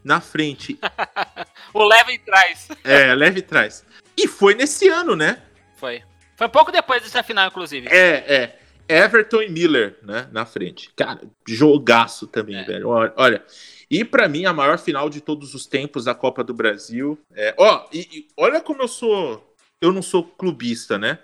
[0.03, 0.79] Na frente,
[1.75, 2.69] O leva e traz.
[2.85, 3.85] é, leve trás.
[4.17, 5.43] E foi nesse ano, né?
[5.77, 6.03] Foi.
[6.41, 7.87] Foi pouco depois dessa final, inclusive.
[7.91, 8.57] É,
[8.89, 9.05] é.
[9.05, 10.27] Everton e Miller, né?
[10.33, 10.91] Na frente.
[10.97, 12.65] Cara, jogaço também, É.
[12.65, 12.89] velho.
[12.89, 13.45] Olha.
[13.91, 17.19] E pra mim, a maior final de todos os tempos da Copa do Brasil.
[17.37, 19.55] É, ó, e, e olha como eu sou.
[19.83, 21.19] Eu não sou clubista, né?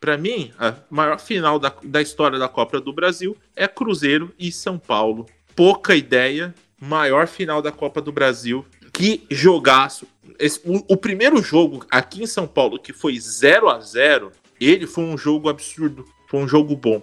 [0.00, 4.50] Pra mim, a maior final da, da história da Copa do Brasil é Cruzeiro e
[4.50, 5.26] São Paulo.
[5.54, 6.54] Pouca ideia.
[6.80, 8.64] Maior final da Copa do Brasil.
[8.90, 10.06] Que jogaço.
[10.38, 14.32] Esse- o, o primeiro jogo aqui em São Paulo, que foi 0 a 0
[14.70, 16.04] ele foi um jogo absurdo.
[16.28, 17.02] Foi um jogo bom.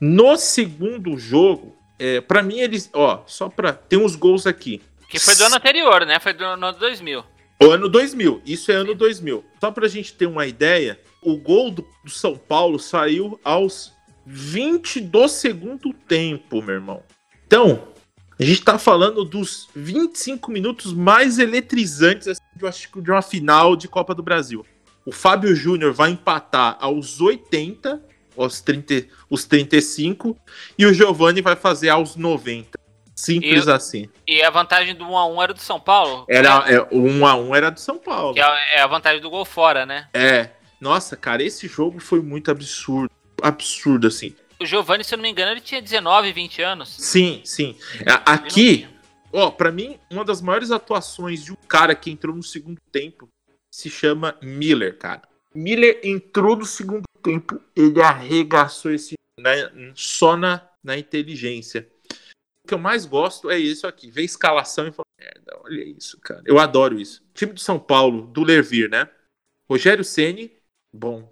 [0.00, 4.82] No segundo jogo, é, para mim eles, ó, só pra tem uns gols aqui.
[5.08, 6.18] Que foi do ano anterior, né?
[6.20, 7.24] Foi do ano 2000.
[7.62, 9.42] O ano 2000, isso é ano 2000.
[9.60, 13.92] Só pra gente ter uma ideia, o gol do, do São Paulo saiu aos
[14.26, 17.02] 20 do segundo tempo, meu irmão.
[17.46, 17.88] Então,
[18.38, 23.74] a gente tá falando dos 25 minutos mais eletrizantes assim, eu acho, de uma final
[23.74, 24.66] de Copa do Brasil.
[25.06, 28.02] O Fábio Júnior vai empatar aos 80,
[28.36, 30.36] aos 30, os 35,
[30.76, 32.76] e o Giovani vai fazer aos 90.
[33.14, 34.10] Simples E- assim.
[34.26, 36.26] E a vantagem do 1x1 era do São Paulo.
[36.28, 36.74] Era, né?
[36.74, 38.34] é, o 1 a 1 era do São Paulo.
[38.34, 40.08] Que é é a vantagem do gol fora, né?
[40.12, 40.50] É.
[40.80, 43.10] Nossa, cara, esse jogo foi muito absurdo.
[43.40, 44.34] Absurdo, assim.
[44.60, 46.94] O Giovanni, se eu não me engano, ele tinha 19, 20 anos.
[46.98, 47.76] Sim, sim.
[48.06, 48.86] A- Aqui,
[49.32, 53.28] ó, pra mim, uma das maiores atuações de um cara que entrou no segundo tempo
[53.76, 55.20] se chama Miller, cara.
[55.54, 61.86] Miller entrou no segundo tempo, ele arregaçou esse né, só na, na inteligência.
[62.64, 66.18] O que eu mais gosto é isso aqui, ver escalação e falar, merda, olha isso,
[66.20, 66.42] cara.
[66.46, 67.22] Eu adoro isso.
[67.34, 69.10] Time do São Paulo, do Lervir, né?
[69.68, 70.56] Rogério Ceni,
[70.90, 71.30] bom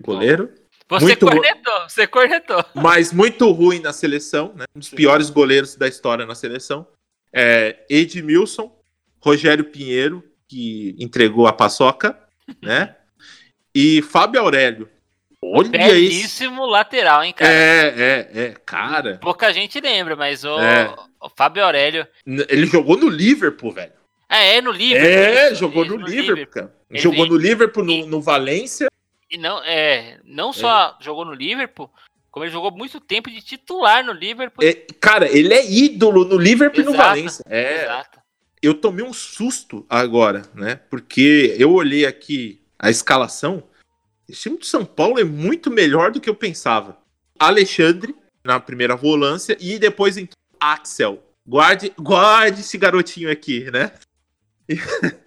[0.00, 0.50] goleiro.
[0.88, 2.64] Você Muito cornetou, você cornetou.
[2.74, 4.64] mas muito ruim na seleção, né?
[4.74, 6.88] Um dos piores goleiros da história na seleção.
[7.30, 8.74] É, Edmilson,
[9.20, 12.18] Rogério Pinheiro, que entregou a paçoca,
[12.62, 12.94] né?
[13.74, 14.88] E Fábio Aurélio.
[15.44, 15.70] Olha isso.
[15.72, 17.50] Belíssimo lateral, hein, cara?
[17.52, 19.18] É, é, é, cara.
[19.20, 20.94] Pouca gente lembra, mas o, É.
[21.20, 22.06] o Fábio Aurélio.
[22.48, 23.92] Ele jogou no Liverpool, velho.
[24.28, 25.10] É, é no Liverpool.
[25.10, 26.74] É, isso, jogou isso, no Liverpool, cara.
[26.90, 28.86] Ele Jogou vem- no Liverpool, no, no Valência.
[29.30, 31.90] E não, é, não só jogou no Liverpool,
[32.30, 34.62] como ele jogou muito tempo de titular no Liverpool.
[34.64, 37.42] É, cara, ele é ídolo no Liverpool e no Valência.
[37.48, 38.20] É, Exato.
[38.62, 40.76] Eu tomei um susto agora, né?
[40.88, 43.64] Porque eu olhei aqui a escalação.
[44.28, 46.96] Esse time de São Paulo é muito melhor do que eu pensava.
[47.38, 51.22] Alexandre na primeira volância e depois entrou Axel.
[51.46, 53.92] Guarde, guarde esse garotinho aqui, né?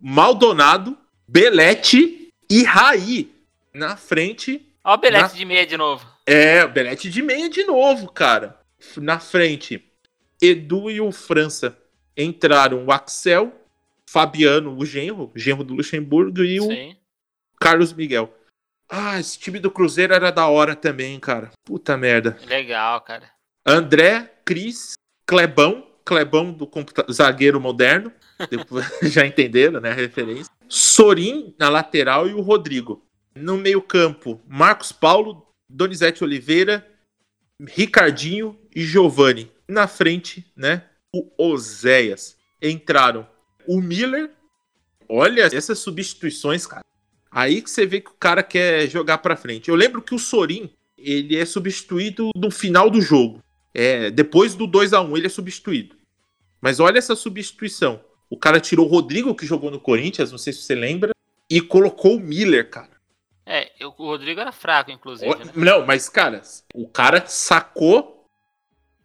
[0.00, 3.32] Maldonado, Belete e Raí
[3.74, 4.64] na frente.
[4.84, 6.06] Ó o Belete Na- de meia de novo.
[6.24, 8.58] É, o Belete de meia de novo, cara.
[8.96, 9.84] Na frente,
[10.40, 11.76] Edu e o França
[12.18, 13.52] entraram o Axel,
[14.10, 16.96] Fabiano, o genro, genro do Luxemburgo, e o Sim.
[17.60, 18.34] Carlos Miguel.
[18.90, 21.50] Ah, esse time do Cruzeiro era da hora também, cara.
[21.64, 22.38] Puta merda.
[22.46, 23.30] Legal, cara.
[23.66, 24.94] André, Cris,
[25.26, 26.68] Clebão, Clebão do
[27.12, 28.10] zagueiro moderno.
[28.50, 29.90] Depois- já entenderam, né?
[29.90, 30.50] A referência.
[30.68, 33.04] Sorin na lateral e o Rodrigo.
[33.34, 36.86] No meio-campo, Marcos Paulo, Donizete Oliveira,
[37.60, 39.52] Ricardinho e Giovani.
[39.68, 40.84] Na frente, né?
[41.14, 42.36] O Oséias.
[42.60, 43.26] Entraram
[43.66, 44.30] o Miller.
[45.08, 46.84] Olha essas substituições, cara.
[47.30, 49.68] Aí que você vê que o cara quer jogar pra frente.
[49.68, 53.42] Eu lembro que o Sorin, ele é substituído no final do jogo.
[53.74, 55.96] É, depois do 2 a 1 ele é substituído.
[56.60, 58.00] Mas olha essa substituição.
[58.30, 61.12] O cara tirou o Rodrigo, que jogou no Corinthians, não sei se você lembra,
[61.48, 62.98] e colocou o Miller, cara.
[63.46, 65.52] É, o Rodrigo era fraco, inclusive, né?
[65.54, 66.42] Não, mas, cara,
[66.74, 68.17] o cara sacou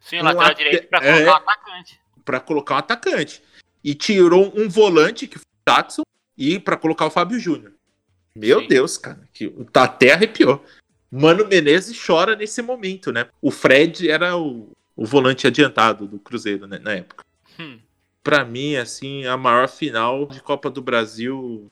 [0.04, 1.12] Sim, um lateral late- direito pra é.
[1.24, 2.00] colocar o atacante.
[2.24, 3.42] pra colocar um atacante.
[3.82, 6.02] E tirou um volante, que foi o Jackson,
[6.36, 7.72] e pra colocar o Fábio Júnior.
[8.34, 8.68] Meu Sim.
[8.68, 10.64] Deus, cara, que tá até arrepiou.
[11.10, 13.28] Mano Menezes chora nesse momento, né?
[13.40, 17.24] O Fred era o, o volante adiantado do Cruzeiro né, na época.
[17.58, 17.78] Hum.
[18.22, 21.70] Pra mim, assim, a maior final de Copa do Brasil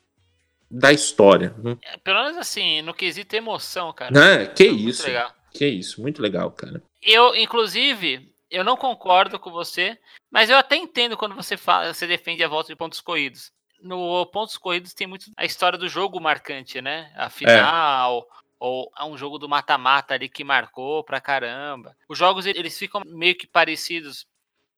[0.71, 1.55] da história.
[1.63, 4.13] Não- É, Pelo menos assim, no quesito emoção, cara.
[4.13, 4.47] Né?
[4.47, 5.07] Que Foi isso,
[5.51, 6.81] que isso, muito legal, cara.
[7.03, 9.99] Eu, inclusive, eu não concordo com você,
[10.31, 13.51] mas eu até entendo quando você fala, você defende a volta de pontos corridos.
[13.81, 17.13] No pontos corridos tem muito a história do jogo marcante, né?
[17.17, 18.25] A final,
[18.61, 21.97] ou é um jogo do mata-mata ali que marcou pra caramba.
[22.09, 24.25] Os jogos eles ficam meio que parecidos,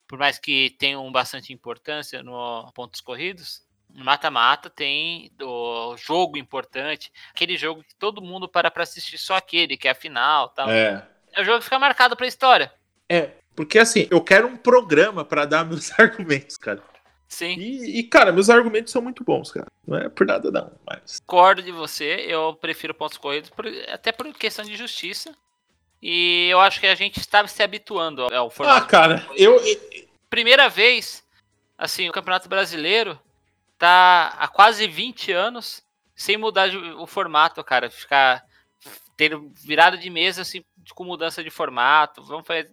[0.09, 3.62] por mais que tenham bastante importância no pontos corridos.
[3.91, 9.37] No mata-mata tem o jogo importante, aquele jogo que todo mundo para pra assistir só
[9.37, 10.70] aquele, que é a final, tal.
[10.70, 11.07] É.
[11.35, 12.72] É o jogo que fica marcado pra história.
[13.09, 16.82] É, porque assim, eu quero um programa pra dar meus argumentos, cara.
[17.28, 17.57] Sim.
[17.59, 19.66] E, e, cara, meus argumentos são muito bons, cara.
[19.87, 20.70] Não é por nada, não.
[20.87, 21.03] Mas.
[21.05, 25.35] Discordo de você, eu prefiro pontos corridos, por- até por questão de justiça.
[26.01, 28.87] E eu acho que a gente está se habituando ao- ao Ah, formato.
[28.87, 29.59] cara, eu.
[30.30, 31.24] Primeira vez,
[31.78, 33.18] assim, o Campeonato Brasileiro
[33.78, 35.82] tá há quase 20 anos
[36.14, 36.68] sem mudar
[36.99, 37.91] o formato, cara.
[37.91, 38.45] Ficar
[39.16, 40.62] tendo virada de mesa, assim,
[40.93, 42.22] com mudança de formato.
[42.22, 42.70] Vamos fazer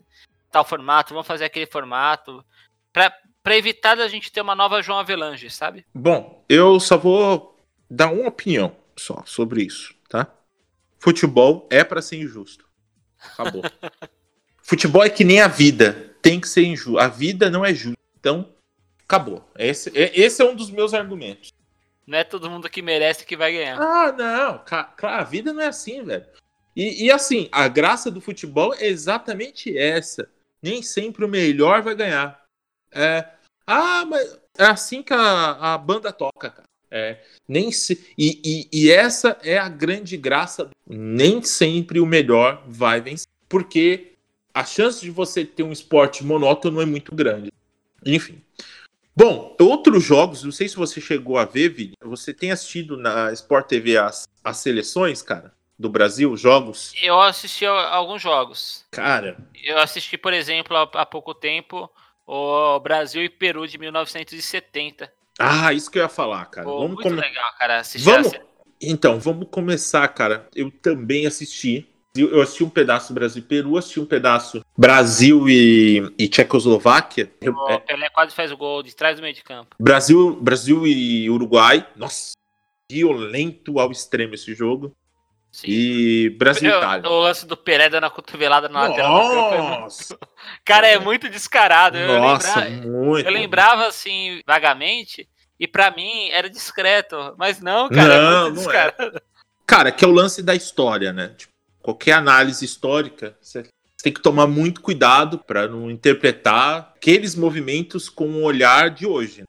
[0.51, 2.43] tal formato, vamos fazer aquele formato.
[2.91, 5.85] Pra evitar da gente ter uma nova João Avelange, sabe?
[5.93, 7.57] Bom, eu só vou
[7.89, 10.27] dar uma opinião só sobre isso, tá?
[10.99, 12.67] Futebol é pra ser injusto.
[13.33, 13.63] Acabou.
[14.61, 16.15] Futebol é que nem a vida.
[16.21, 16.99] Tem que ser injusto.
[16.99, 17.97] A vida não é justa.
[18.19, 18.53] Então,
[19.03, 19.49] acabou.
[19.57, 21.51] Esse, é- esse é um dos meus argumentos.
[22.05, 23.79] Não é todo mundo que merece que vai ganhar.
[23.81, 24.59] Ah, não.
[24.95, 26.25] Claro, a vida não é assim, velho.
[26.75, 30.29] E, e assim, a graça do futebol é exatamente essa.
[30.61, 32.43] Nem sempre o melhor vai ganhar.
[32.91, 33.27] É,
[33.65, 36.63] ah, mas é assim que a, a banda toca, cara.
[36.93, 40.69] É, nem se, e, e, e essa é a grande graça.
[40.87, 43.27] Nem sempre o melhor vai vencer.
[43.47, 44.13] Porque
[44.53, 47.51] a chance de você ter um esporte monótono é muito grande.
[48.05, 48.41] Enfim.
[49.15, 51.93] Bom, outros jogos, não sei se você chegou a ver, Vini.
[52.03, 56.93] Você tem assistido na Sport TV as, as seleções, cara, do Brasil, jogos?
[57.01, 58.85] Eu assisti a alguns jogos.
[58.91, 61.89] Cara, Eu assisti, por exemplo, há, pouco tempo,
[62.25, 65.11] o Brasil e Peru de 1970.
[65.39, 66.65] ah, isso que eu ia falar, cara.
[66.67, 67.81] Pô, Vamos muito come- legal, cara.
[67.99, 68.33] Vamos?
[68.33, 68.39] a-
[68.79, 70.47] Então, vamos começar, cara.
[70.55, 71.87] Eu também assisti.
[72.15, 77.31] Eu assisti um pedaço Brasil e Peru, assisti um pedaço Brasil e, e Tchecoslováquia.
[77.41, 79.75] O é, Pelé quase faz o gol de trás do meio de campo.
[79.79, 81.87] Brasil, Brasil e Uruguai.
[81.95, 82.33] Nossa,
[82.91, 84.93] violento ao extremo esse jogo.
[85.51, 85.65] Sim.
[85.67, 87.09] E Brasil e Eu- Itália.
[87.09, 89.21] o lance do Pelé dando a cotovelada na lateral
[89.53, 90.17] é muito- Nossa,
[90.63, 91.97] Cara, é muito descarado.
[91.97, 93.25] Eu, nossa, lembrava, muito.
[93.27, 95.27] eu lembrava assim, vagamente,
[95.59, 97.35] e pra mim era discreto.
[97.37, 98.85] Mas não, cara, Não, é muito não é.
[98.87, 99.21] descarado.
[99.67, 101.33] Cara, que é o lance da história, né?
[101.37, 103.65] Tipo, qualquer análise histórica, você
[104.01, 109.43] tem que tomar muito cuidado para não interpretar aqueles movimentos com o olhar de hoje.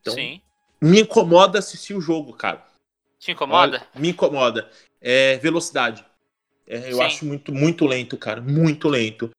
[0.00, 0.40] Então, Sim.
[0.80, 2.64] me incomoda assistir o jogo, cara.
[3.18, 3.78] Te incomoda?
[3.78, 4.68] Olha, me incomoda.
[5.06, 6.02] É velocidade.
[6.66, 7.02] É, eu Sim.
[7.02, 8.40] acho muito, muito lento, cara.
[8.40, 9.30] Muito lento.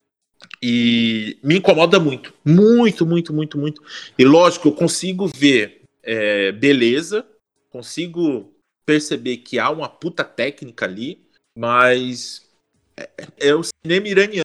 [0.62, 2.32] E me incomoda muito.
[2.44, 3.82] Muito, muito, muito, muito.
[4.16, 7.26] E lógico, eu consigo ver é, beleza,
[7.68, 8.54] consigo
[8.84, 11.26] perceber que há uma puta técnica ali,
[11.58, 12.48] mas
[12.96, 13.10] é,
[13.48, 14.44] é o cinema iraniano,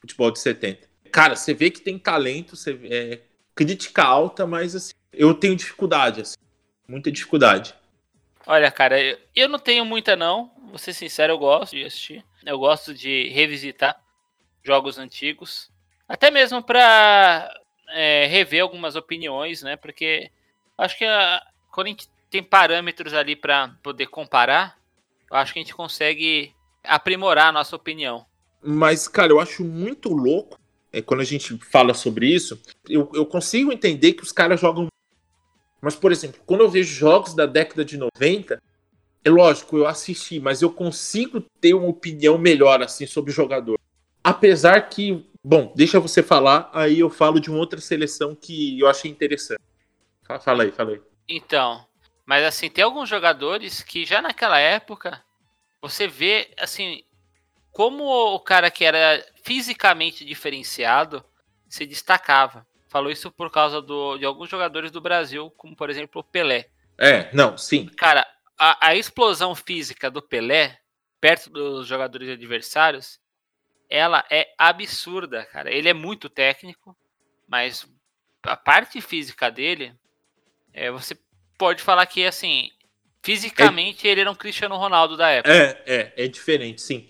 [0.00, 0.88] futebol de 70.
[1.10, 3.20] Cara, você vê que tem talento, você vê, é,
[3.56, 6.36] crítica alta, mas assim, eu tenho dificuldade, assim,
[6.86, 7.74] muita dificuldade.
[8.46, 10.50] Olha, cara, eu, eu não tenho muita não.
[10.70, 12.24] Vou ser sincero, eu gosto de assistir.
[12.46, 14.00] Eu gosto de revisitar
[14.62, 15.70] jogos antigos.
[16.08, 17.52] Até mesmo pra
[17.88, 19.76] é, rever algumas opiniões, né?
[19.76, 20.30] Porque
[20.78, 21.42] acho que a-
[21.72, 24.78] quando a gente tem parâmetros ali pra poder comparar,
[25.30, 26.54] eu acho que a gente consegue
[26.84, 28.24] aprimorar a nossa opinião.
[28.62, 30.58] Mas, cara, eu acho muito louco
[30.92, 32.60] é, quando a gente fala sobre isso.
[32.88, 34.86] Eu, eu consigo entender que os caras jogam.
[35.80, 38.62] Mas, por exemplo, quando eu vejo jogos da década de 90,
[39.24, 43.78] é lógico, eu assisti, mas eu consigo ter uma opinião melhor assim sobre o jogador.
[44.22, 48.88] Apesar que, bom, deixa você falar, aí eu falo de uma outra seleção que eu
[48.88, 49.60] achei interessante.
[50.42, 51.00] Fala, aí, fala aí.
[51.28, 51.84] Então,
[52.24, 55.22] mas assim, tem alguns jogadores que já naquela época
[55.82, 57.02] você vê assim
[57.72, 61.24] como o cara que era fisicamente diferenciado
[61.68, 62.66] se destacava.
[62.88, 66.68] Falou isso por causa do, de alguns jogadores do Brasil, como por exemplo o Pelé.
[66.98, 67.86] É, não, sim.
[67.86, 68.26] Cara,
[68.60, 70.78] a, a explosão física do Pelé,
[71.18, 73.18] perto dos jogadores adversários,
[73.88, 75.72] ela é absurda, cara.
[75.72, 76.94] Ele é muito técnico,
[77.48, 77.88] mas
[78.42, 79.94] a parte física dele,
[80.74, 81.18] é, você
[81.58, 82.70] pode falar que, assim,
[83.22, 85.52] fisicamente ele era um Cristiano Ronaldo da época.
[85.54, 87.08] É, é, é diferente, sim.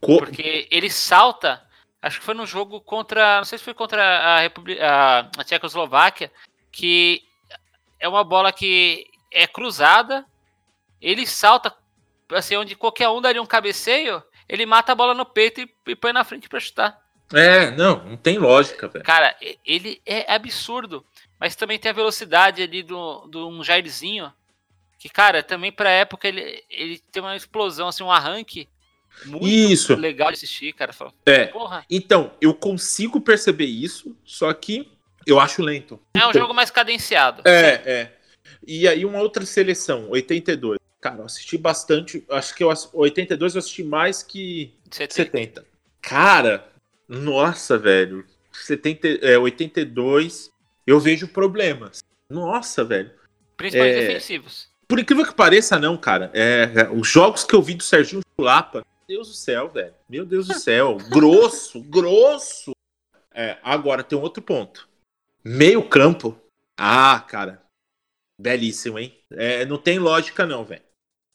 [0.00, 1.64] Co- Porque ele salta,
[2.02, 5.44] acho que foi no jogo contra, não sei se foi contra a, República, a, a
[5.44, 6.32] Tchecoslováquia,
[6.72, 7.22] que
[7.98, 10.26] é uma bola que é cruzada,
[11.00, 11.74] ele salta,
[12.30, 15.96] assim, onde qualquer um daria um cabeceio, ele mata a bola no peito e, e
[15.96, 17.00] põe na frente pra chutar.
[17.32, 19.04] É, não, não tem lógica, velho.
[19.04, 21.04] Cara, ele é absurdo,
[21.38, 24.32] mas também tem a velocidade ali do, do um Jairzinho,
[24.98, 28.68] que, cara, também pra época ele, ele tem uma explosão, assim, um arranque
[29.24, 29.94] muito Isso.
[29.94, 30.92] legal de assistir, cara.
[30.92, 31.46] Fala, É.
[31.46, 34.90] Porra, Então, eu consigo perceber isso, só que
[35.26, 36.00] eu acho lento.
[36.14, 37.42] É um jogo mais cadenciado.
[37.44, 38.16] É, é.
[38.66, 40.79] E aí uma outra seleção, 82.
[41.00, 45.24] Cara, eu assisti bastante, acho que eu ass- 82 eu assisti mais que Você tem-
[45.24, 45.64] 70.
[46.02, 46.70] Cara,
[47.08, 48.26] nossa, velho.
[48.52, 50.50] 70, é, 82,
[50.86, 52.00] eu vejo problemas.
[52.30, 53.10] Nossa, velho.
[53.56, 54.06] Principalmente É.
[54.08, 54.68] defensivos.
[54.86, 56.30] Por incrível que pareça, não, cara.
[56.34, 58.78] É, é, os jogos que eu vi do Serginho Chulapa,
[59.08, 59.94] meu Deus do céu, velho.
[60.08, 60.96] Meu Deus do céu.
[61.08, 62.72] grosso, grosso.
[63.32, 64.88] É, agora tem um outro ponto.
[65.44, 66.38] Meio campo.
[66.78, 67.62] Ah, cara.
[68.38, 69.16] Belíssimo, hein?
[69.30, 70.82] É, não tem lógica, não, velho.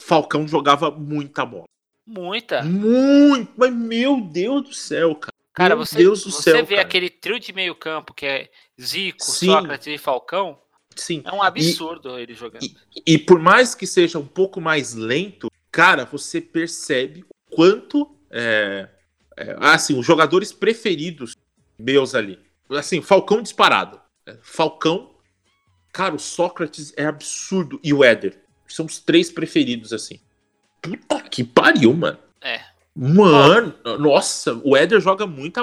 [0.00, 1.64] Falcão jogava muita bola.
[2.06, 2.62] Muita.
[2.62, 5.34] Muito, mas meu Deus do céu, cara.
[5.52, 6.86] Cara, meu você, Deus do você céu, vê cara.
[6.86, 9.46] aquele trio de meio campo que é Zico, Sim.
[9.46, 10.58] Sócrates e Falcão,
[10.94, 11.22] Sim.
[11.24, 12.62] é um absurdo ele jogando.
[12.62, 12.76] E,
[13.06, 18.88] e por mais que seja um pouco mais lento, cara, você percebe o quanto é,
[19.36, 21.36] É, assim, os jogadores preferidos
[21.78, 22.38] meus ali.
[22.70, 24.00] Assim, Falcão disparado.
[24.24, 25.14] É, Falcão.
[25.92, 27.78] Cara, o Sócrates é absurdo.
[27.82, 28.42] E o Éder.
[28.68, 30.18] São os três preferidos, assim.
[30.80, 32.18] Puta que pariu, mano.
[32.42, 32.60] É.
[32.94, 35.60] Mano, nossa, o Éder joga muita,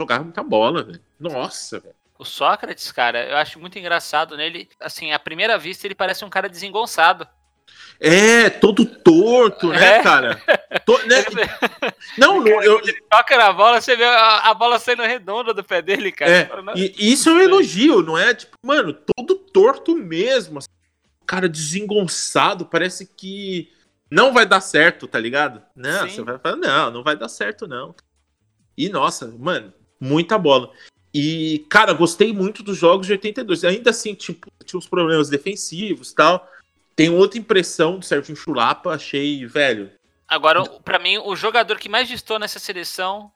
[0.00, 1.00] jogava muita bola, velho.
[1.18, 1.94] Nossa, velho.
[2.18, 4.68] O Sócrates, cara, eu acho muito engraçado nele.
[4.80, 7.26] Assim, à primeira vista, ele parece um cara desengonçado.
[8.00, 10.02] É, todo torto, né, É.
[10.02, 10.40] cara?
[10.84, 11.22] To- né?
[12.18, 15.62] Não, não, eu, ele toca na bola, você vê a, a bola saindo redonda do
[15.62, 16.30] pé dele, cara.
[16.30, 18.34] É, Você fala, "Não, e e isso é um elogio, não é?
[18.34, 20.58] Tipo, mano, todo torto mesmo.
[20.58, 20.68] assim.
[21.26, 23.70] Cara desengonçado, parece que
[24.10, 25.62] não vai dar certo, tá ligado?
[25.74, 26.14] Não, Sim.
[26.14, 27.94] você vai falar, não, não vai dar certo, não.
[28.76, 30.70] E nossa, mano, muita bola.
[31.14, 33.64] E, cara, gostei muito dos jogos de 82.
[33.64, 36.48] Ainda assim, tipo, tinha uns problemas defensivos e tal.
[36.96, 39.90] Tenho outra impressão do Sérgio Chulapa, achei, velho.
[40.26, 43.30] Agora, pra mim, o jogador que mais distou nessa seleção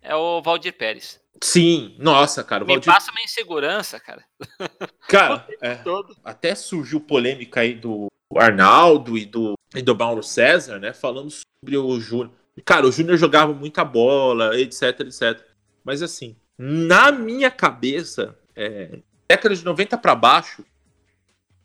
[0.00, 1.19] é o Valdir Pérez.
[1.42, 2.64] Sim, nossa, cara.
[2.64, 4.24] o Me Valdir- passa uma insegurança, cara.
[5.08, 5.78] Cara, é,
[6.24, 8.06] até surgiu polêmica aí do
[8.36, 10.92] Arnaldo e do, e do Mauro César, né?
[10.92, 12.32] Falando sobre o Júnior.
[12.64, 15.42] Cara, o Júnior jogava muita bola, etc, etc.
[15.82, 20.64] Mas assim, na minha cabeça, é, década de 90 pra baixo,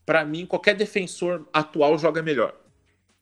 [0.06, 2.56] pra mim, qualquer defensor atual joga melhor.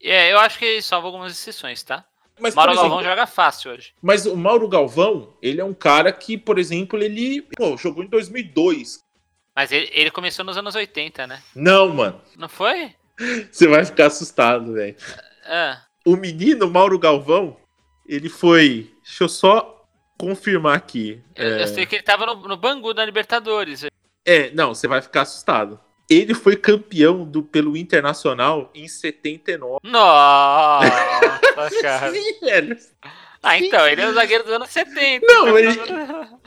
[0.01, 2.05] É, eu acho que salvo algumas exceções, tá?
[2.39, 3.93] Mas, Mauro exemplo, Galvão joga fácil hoje.
[4.01, 8.07] mas o Mauro Galvão, ele é um cara que, por exemplo, ele pô, jogou em
[8.07, 8.99] 2002.
[9.55, 11.41] Mas ele, ele começou nos anos 80, né?
[11.55, 12.19] Não, mano.
[12.37, 12.95] Não foi?
[13.51, 14.95] Você vai ficar assustado, velho.
[15.45, 17.55] Ah, o menino Mauro Galvão,
[18.07, 18.91] ele foi.
[19.03, 19.85] Deixa eu só
[20.17, 21.21] confirmar aqui.
[21.35, 23.85] eu, É, eu sei que ele tava no, no Bangu da Libertadores.
[24.25, 25.79] é, não, você vai ficar assustado.
[26.09, 29.79] Ele foi campeão do, pelo Internacional em 79.
[29.83, 30.89] Nossa,
[31.81, 32.11] cara.
[32.11, 32.77] Sim, velho.
[33.41, 35.25] Ah, então, ele é o zagueiro dos anos 70.
[35.25, 35.77] Não, ele-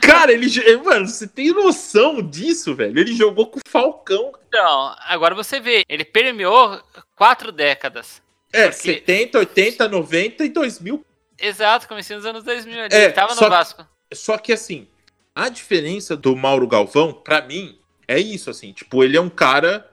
[0.01, 0.47] Cara, ele.
[0.49, 2.99] jo- Mano, você tem noção disso, velho?
[2.99, 4.33] Ele jogou com o Falcão.
[4.49, 6.81] Então, agora você vê, ele permeou
[7.15, 8.23] quatro décadas.
[8.53, 11.05] É, Porque- 70, 80, 90 e 2000.
[11.39, 12.95] Exato, comecei nos anos 2000 ali.
[12.95, 13.87] É, ele tava no só- Vasco.
[14.15, 14.89] Só que assim,
[15.35, 17.79] a diferença do Mauro Galvão, pra mim,
[18.09, 18.73] é isso, assim.
[18.73, 19.91] Tipo, ele é um cara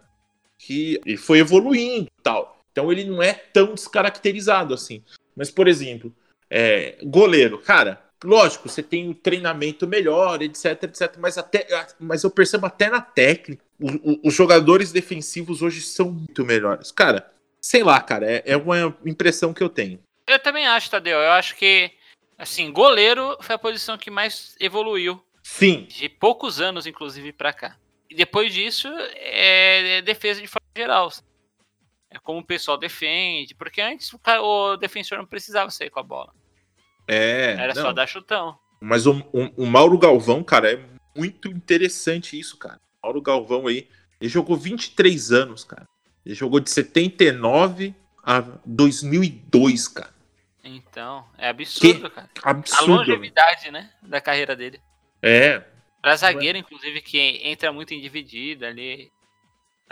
[0.58, 2.60] que ele foi evoluindo e tal.
[2.72, 5.04] Então ele não é tão descaracterizado assim.
[5.36, 6.14] Mas, por exemplo,
[6.50, 11.16] é, goleiro, cara, lógico, você tem um treinamento melhor, etc, etc.
[11.20, 11.68] Mas, até,
[12.00, 16.92] mas eu percebo até na técnica, o- o- os jogadores defensivos hoje são muito melhores.
[16.92, 20.00] Cara, sei lá, cara, é, é uma impressão que eu tenho.
[20.28, 21.18] Eu também acho, Tadeu.
[21.20, 21.92] Eu acho que,
[22.38, 25.22] assim, goleiro foi a posição que mais evoluiu.
[25.44, 27.76] Sim, De poucos anos, inclusive, pra cá.
[28.14, 31.12] E depois disso, é defesa de forma geral.
[32.12, 33.56] É como o pessoal defende.
[33.56, 36.32] Porque antes o, cara- o defensor não precisava sair com a bola.
[37.08, 37.54] é.
[37.58, 37.82] Era não.
[37.82, 38.56] só dar chutão.
[38.80, 40.86] Mas o, o- o Mauro Galvão, cara, é
[41.18, 42.80] muito interessante isso, cara.
[43.02, 43.90] O Mauro Galvão aí,
[44.22, 45.88] ele jogou 23 anos, cara.
[46.24, 50.14] Ele jogou de 79 a 2002, cara.
[50.64, 52.30] Então, é absurdo, cara.
[52.44, 52.94] A Absurdo.
[52.94, 53.90] longevidade, né?
[54.04, 54.80] Da carreira dele.
[55.22, 55.64] É,
[56.04, 59.10] Pra zagueiro, inclusive, que entra muito em dividida ali.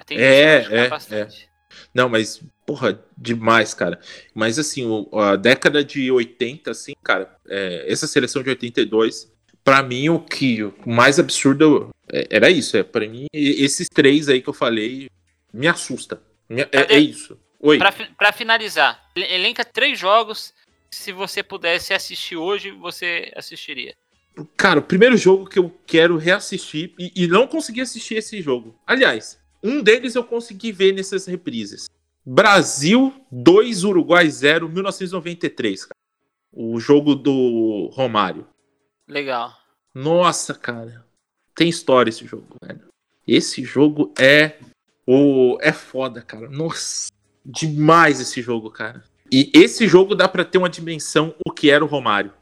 [0.10, 1.50] É, machucar é, bastante.
[1.94, 4.00] não, mas, porra, demais, cara.
[4.34, 9.32] Mas, assim, o- a década de 80, assim, cara, é, essa seleção de 82,
[9.64, 12.76] pra mim, o que o mais absurdo é- era isso.
[12.76, 15.10] É, pra mim, esses três aí que eu falei
[15.54, 16.22] me assusta.
[16.50, 17.40] Me- é, é isso.
[17.60, 17.78] Oi.
[17.78, 20.54] Pra, pra finalizar, ele- elenca três jogos.
[20.90, 23.96] Se você pudesse assistir hoje, você assistiria.
[24.56, 28.76] Cara, o primeiro jogo que eu quero reassistir e, e não consegui assistir esse jogo.
[28.88, 31.86] Aliás, um deles eu consegui ver nessas reprises.
[32.26, 35.86] Brasil 2, Uruguai 0, 1993.
[35.86, 35.96] Cara.
[36.52, 38.48] O jogo do Romário.
[39.08, 39.54] Legal.
[39.94, 41.06] Nossa, cara.
[41.56, 42.82] Tem história esse jogo, velho.
[43.28, 44.58] Esse jogo é
[45.06, 46.50] o é foda, cara.
[46.50, 47.10] Nossa,
[47.46, 49.04] demais esse jogo, cara.
[49.32, 52.34] E esse jogo dá pra ter uma dimensão o que era o Romário.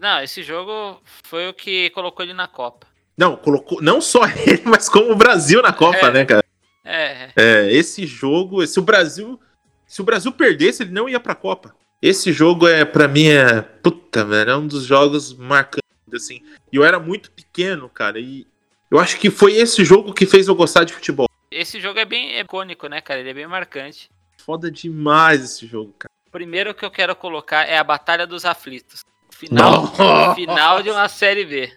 [0.00, 2.86] Não, esse jogo foi o que colocou ele na Copa.
[3.16, 6.10] Não, colocou não só ele, mas como o Brasil na Copa, É.
[6.10, 6.44] né, cara?
[6.84, 9.38] É, É, esse jogo, se o Brasil,
[9.86, 11.74] se o Brasil perdesse, ele não ia pra Copa.
[12.00, 15.82] Esse jogo é para mim é puta, velho, é um dos jogos marcantes
[16.14, 16.40] assim.
[16.72, 18.46] E eu era muito pequeno, cara, e
[18.90, 21.28] eu acho que foi esse jogo que fez eu gostar de futebol.
[21.50, 23.20] esse jogo é bem icônico, né, cara?
[23.20, 24.08] Ele é bem marcante.
[24.38, 26.10] Foda demais esse jogo, cara.
[26.30, 29.02] Primeiro que eu quero colocar é a Batalha dos Aflitos.
[29.38, 29.94] Final,
[30.34, 31.72] final de uma Série B.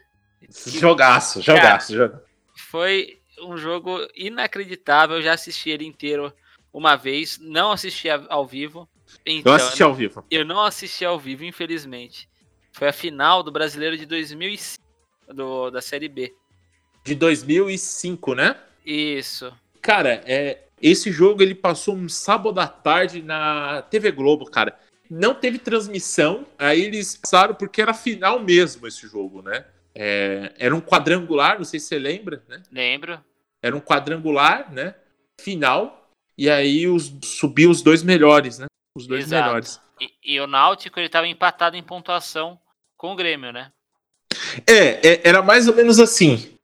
[0.67, 2.23] Jogaço, jogaço, jogaço.
[2.55, 5.17] Foi um jogo inacreditável.
[5.17, 6.33] Eu já assisti ele inteiro
[6.73, 7.37] uma vez.
[7.39, 8.89] Não assisti ao vivo.
[9.25, 10.25] Então, Eu assisti ao vivo.
[10.31, 12.27] eu não assisti ao vivo, infelizmente.
[12.71, 14.83] Foi a final do Brasileiro de 2005,
[15.27, 16.33] do, da Série B.
[17.03, 18.57] De 2005, né?
[18.85, 19.53] Isso.
[19.81, 24.79] Cara, é, esse jogo ele passou um sábado à tarde na TV Globo, cara.
[25.13, 29.65] Não teve transmissão, aí eles passaram porque era final mesmo esse jogo, né?
[29.93, 32.63] É, era um quadrangular, não sei se você lembra, né?
[32.71, 33.21] Lembro.
[33.61, 34.95] Era um quadrangular, né?
[35.41, 36.09] Final.
[36.37, 38.67] E aí os, subiu os dois melhores, né?
[38.95, 39.43] Os dois Exato.
[39.43, 39.81] melhores.
[39.99, 42.57] E, e o Náutico ele tava empatado em pontuação
[42.95, 43.69] com o Grêmio, né?
[44.65, 46.57] É, é, era mais ou menos assim.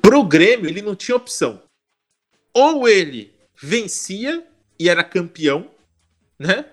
[0.00, 1.60] Pro Grêmio, ele não tinha opção.
[2.54, 4.46] Ou ele vencia
[4.78, 5.68] e era campeão,
[6.38, 6.66] né?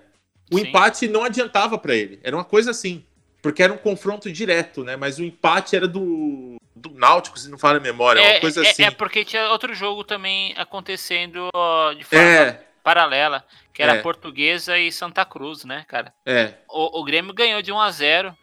[0.50, 0.66] O Sim.
[0.68, 2.18] empate não adiantava pra ele.
[2.22, 3.04] Era uma coisa assim.
[3.42, 4.96] Porque era um confronto direto, né?
[4.96, 8.20] Mas o empate era do, do Náutico, se não fala a memória.
[8.20, 8.82] uma coisa é- assim.
[8.82, 14.02] é porque tinha outro jogo também acontecendo ó, de forma É, paralela, que era É.
[14.02, 16.12] Portuguesa e Santa Cruz, né, cara?
[16.26, 16.54] é.
[16.68, 18.36] O, o Grêmio ganhou de 1 a 0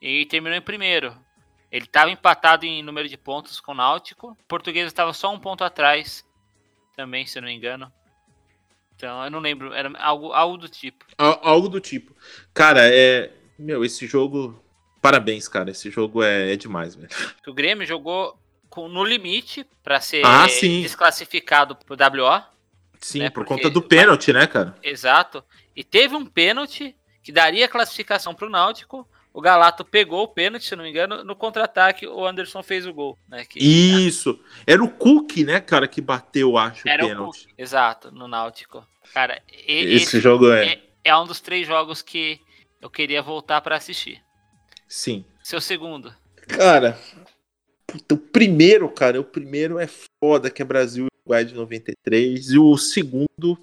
[0.00, 1.14] e terminou em primeiro.
[1.70, 4.36] Ele estava empatado em número de pontos com o Náutico.
[4.48, 6.24] Portuguesa estava só um ponto atrás,
[6.96, 7.92] também, se eu não me engano.
[9.02, 11.04] Então, eu não lembro, era algo, algo do tipo.
[11.18, 12.14] Al- Algo do tipo.
[12.54, 13.32] Cara, é.
[13.58, 14.62] Meu, esse jogo.
[15.00, 15.72] Parabéns, cara.
[15.72, 17.08] Esse jogo é, é demais, velho.
[17.44, 18.38] O Grêmio jogou
[18.70, 22.44] com- no limite para ser Ah, desclassificado pro WO.
[23.00, 24.76] Sim, É, por porque- conta do pênalti, né, cara?
[24.80, 25.42] Exato.
[25.74, 26.94] E teve um pênalti
[27.24, 29.08] que daria classificação pro Náutico.
[29.34, 32.92] O Galato pegou o pênalti, se não me engano, no contra-ataque o Anderson fez o
[32.92, 33.44] gol, né?
[33.46, 34.38] Que Isso.
[34.66, 37.46] Era o Cook, né, cara, que bateu, acho, era o pênalti.
[37.46, 37.54] Cook.
[37.56, 38.86] Exato, no Náutico.
[39.14, 40.66] Cara, e- Esse, esse, jogo é.
[40.66, 42.38] é, é um dos três jogos que
[42.80, 44.22] eu queria voltar pra assistir.
[44.86, 45.24] Sim.
[45.42, 46.14] Seu segundo.
[46.46, 46.98] Cara,
[47.86, 49.88] puta, o primeiro, cara, o primeiro é
[50.22, 52.50] foda, que é Brasil e Uruguai de 93.
[52.50, 53.58] E o segundo.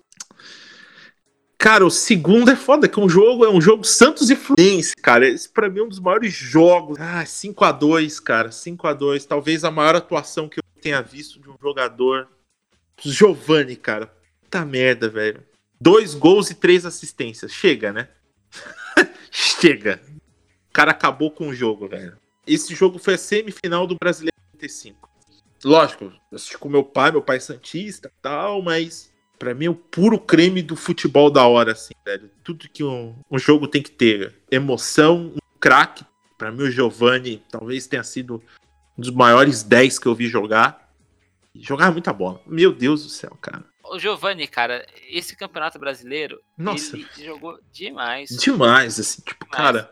[1.59, 4.95] Cara, o segundo é foda, que é um jogo, é um jogo Santos e Fluminense,
[4.95, 5.27] cara.
[5.27, 6.97] Esse pra mim é um dos maiores jogos.
[6.97, 8.49] Ah, 5 a 2 cara.
[8.49, 12.29] 5 a 2 Talvez a maior atuação que eu tenha visto de um jogador.
[13.01, 14.07] Giovanni, cara.
[14.41, 15.43] Puta merda, velho.
[15.81, 17.51] Dois gols e três assistências.
[17.51, 18.07] Chega, né?
[19.29, 20.01] Chega.
[20.69, 22.17] O cara acabou com o jogo, velho.
[22.47, 25.09] Esse jogo foi a semifinal do Brasileiro 95.
[25.65, 29.75] Lógico, assisti com meu pai, meu pai é santista tal, mas pra mim é o
[29.75, 32.29] puro creme do futebol da hora, assim, velho.
[32.43, 34.35] Tudo que um, um jogo tem que ter.
[34.51, 36.05] Emoção, um craque.
[36.37, 38.43] Pra mim o Giovanni talvez tenha sido
[38.97, 40.89] um dos maiores 10 que eu vi jogar.
[41.55, 42.41] Jogava muita bola.
[42.45, 43.63] Meu Deus do céu, cara.
[43.91, 46.95] O Giovani, cara, esse campeonato brasileiro, Nossa.
[46.95, 48.29] ele jogou demais.
[48.29, 49.91] Demais, assim, tipo, cara.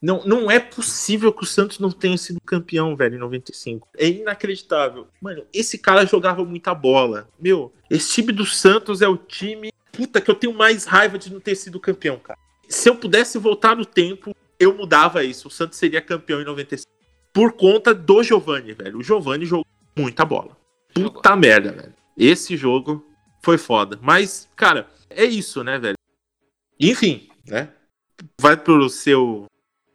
[0.00, 3.88] Não, não é possível que o Santos não tenha sido campeão, velho, em 95.
[3.96, 5.08] É inacreditável.
[5.20, 7.28] Mano, esse cara jogava muita bola.
[7.40, 9.72] Meu, esse time do Santos é o time.
[9.92, 12.38] Puta, que eu tenho mais raiva de não ter sido campeão, cara.
[12.68, 15.48] Se eu pudesse voltar no tempo, eu mudava isso.
[15.48, 16.92] O Santos seria campeão em 95.
[17.32, 18.98] Por conta do Giovani, velho.
[18.98, 19.66] O Giovani jogou
[19.96, 20.56] muita bola.
[20.96, 21.12] Jogou.
[21.12, 21.94] Puta merda, velho.
[22.16, 23.04] Esse jogo
[23.42, 23.98] foi foda.
[24.02, 25.96] Mas, cara, é isso, né, velho?
[26.78, 27.70] Enfim, né?
[28.40, 29.46] Vai pro seu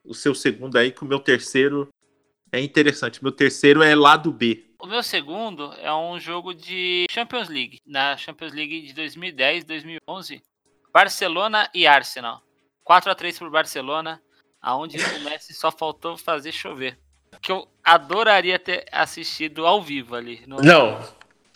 [0.04, 1.88] o seu segundo aí, que o meu terceiro
[2.52, 3.22] é interessante.
[3.24, 4.66] Meu terceiro é lado B.
[4.80, 7.80] O meu segundo é um jogo de Champions League.
[7.86, 10.42] Na Champions League de 2010, 2011.
[10.94, 12.42] Barcelona e Arsenal.
[12.84, 14.22] 4 a 3 pro Barcelona,
[14.62, 16.98] aonde o Messi só faltou fazer chover.
[17.42, 20.42] Que eu adoraria ter assistido ao vivo ali.
[20.48, 21.00] no- Não,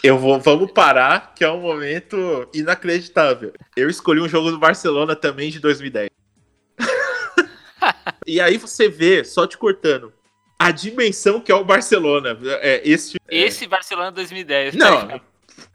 [0.04, 3.52] eu vou, vamos parar, que é um momento inacreditável.
[3.76, 6.10] Eu escolhi um jogo do Barcelona também de 2010.
[8.26, 10.14] e aí você vê, só te cortando,
[10.58, 12.38] a dimensão que é o Barcelona.
[12.62, 14.76] É, esse, Esse Barcelona 2010.
[14.76, 15.02] tá Não.
[15.02, 15.22] ligado?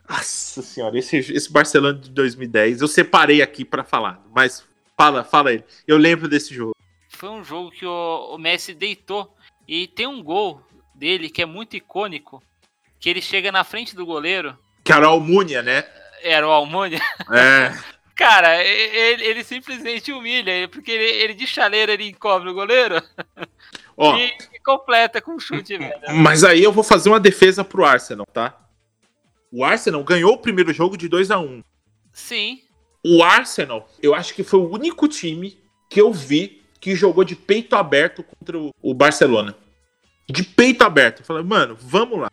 [0.09, 4.65] Nossa senhora, esse, esse Barcelona de 2010, eu separei aqui pra falar, mas
[4.97, 5.63] fala, fala aí.
[5.87, 6.75] Eu lembro desse jogo.
[7.09, 9.37] Foi um jogo que o, o Messi deitou.
[9.69, 10.61] E tem um gol
[10.95, 12.43] dele que é muito icônico.
[12.99, 14.59] Que ele chega na frente do goleiro.
[14.83, 15.85] Que era o Almunia, né?
[16.23, 17.01] Era o Almônia.
[17.33, 17.73] É.
[18.21, 23.03] Cara, ele, ele simplesmente humilha, porque ele, ele de chaleira ele encobre o goleiro
[23.97, 25.95] Ó, e, e completa com um chute, velho.
[26.17, 28.61] mas aí eu vou fazer uma defesa pro Arsenal, tá?
[29.51, 31.65] O Arsenal ganhou o primeiro jogo de 2 a 1
[32.13, 32.61] Sim,
[33.03, 35.59] O Arsenal, eu acho que foi o único time
[35.89, 39.57] que eu vi que jogou de peito aberto contra o, o Barcelona.
[40.29, 41.21] De peito aberto.
[41.21, 42.31] Eu falei, mano, vamos lá.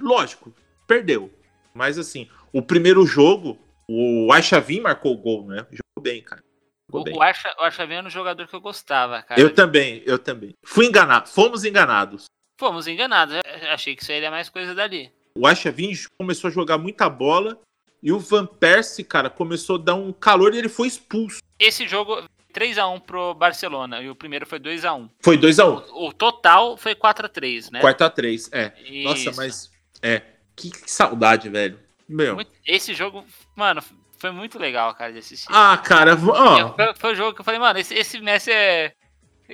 [0.00, 0.54] Lógico,
[0.86, 1.30] perdeu.
[1.74, 3.58] Mas assim, o primeiro jogo,
[3.88, 5.66] o Aichavin marcou o gol, né?
[5.70, 6.42] Jogou bem, cara.
[6.88, 7.16] Jogou bem.
[7.16, 9.40] o, Archa, o Archa era um jogador que eu gostava, cara.
[9.40, 10.54] Eu também, eu também.
[10.64, 12.24] Fui enganado, fomos enganados.
[12.58, 13.36] Fomos enganados,
[13.70, 15.12] achei que isso aí era mais coisa dali.
[15.34, 17.60] O Aichavin começou a jogar muita bola
[18.02, 21.40] e o Van Persie, cara, começou a dar um calor e ele foi expulso.
[21.58, 22.22] Esse jogo
[22.52, 25.08] 3x1 pro Barcelona e o primeiro foi 2x1.
[25.20, 25.84] Foi 2x1.
[25.90, 27.80] O, o total foi 4x3, né?
[27.80, 29.02] 4x3, é.
[29.04, 29.36] Nossa, Isso.
[29.36, 29.70] mas.
[30.02, 30.22] É.
[30.56, 31.78] Que, que saudade, velho.
[32.08, 32.36] Meu.
[32.36, 33.82] Muito- Esse jogo, mano,
[34.18, 35.46] foi muito legal, cara, de assistir.
[35.50, 36.74] Ah, cara, ó.
[36.74, 38.92] Foi, foi o jogo que eu falei, mano, esse, esse Messi é.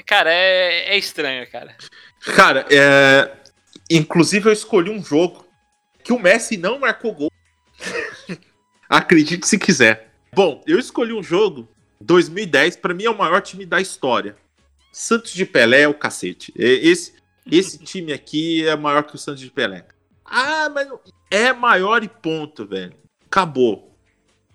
[0.07, 1.77] Cara, é, é estranho, cara.
[2.35, 3.31] Cara, é.
[3.91, 5.47] Inclusive eu escolhi um jogo
[6.03, 7.31] que o Messi não marcou gol.
[8.89, 10.11] Acredite se quiser.
[10.35, 11.69] Bom, eu escolhi um jogo
[12.01, 14.37] 2010, pra mim é o maior time da história.
[14.93, 16.53] Santos de Pelé é o cacete.
[16.57, 17.15] Esse,
[17.51, 19.87] esse time aqui é maior que o Santos de Pelé.
[20.25, 20.89] Ah, mas
[21.31, 22.95] é maior e ponto, velho.
[23.27, 23.97] Acabou.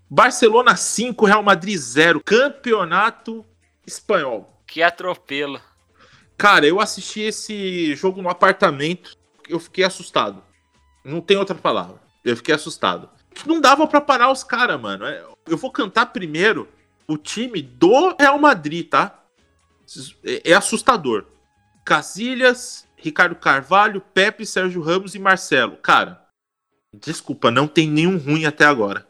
[0.09, 2.21] Barcelona 5, Real Madrid 0.
[2.23, 3.45] Campeonato
[3.85, 4.61] espanhol.
[4.65, 5.61] Que atropelo.
[6.37, 9.15] Cara, eu assisti esse jogo no apartamento,
[9.47, 10.41] eu fiquei assustado.
[11.03, 11.99] Não tem outra palavra.
[12.23, 13.09] Eu fiquei assustado.
[13.45, 15.05] Não dava pra parar os caras, mano.
[15.05, 16.67] É, Eu vou cantar primeiro
[17.07, 19.23] o time do Real Madrid, tá?
[20.23, 21.25] É, é assustador.
[21.83, 25.77] Casilhas, Ricardo Carvalho, Pepe, Sérgio Ramos e Marcelo.
[25.77, 26.25] Cara,
[26.93, 29.07] desculpa, não tem nenhum ruim até agora.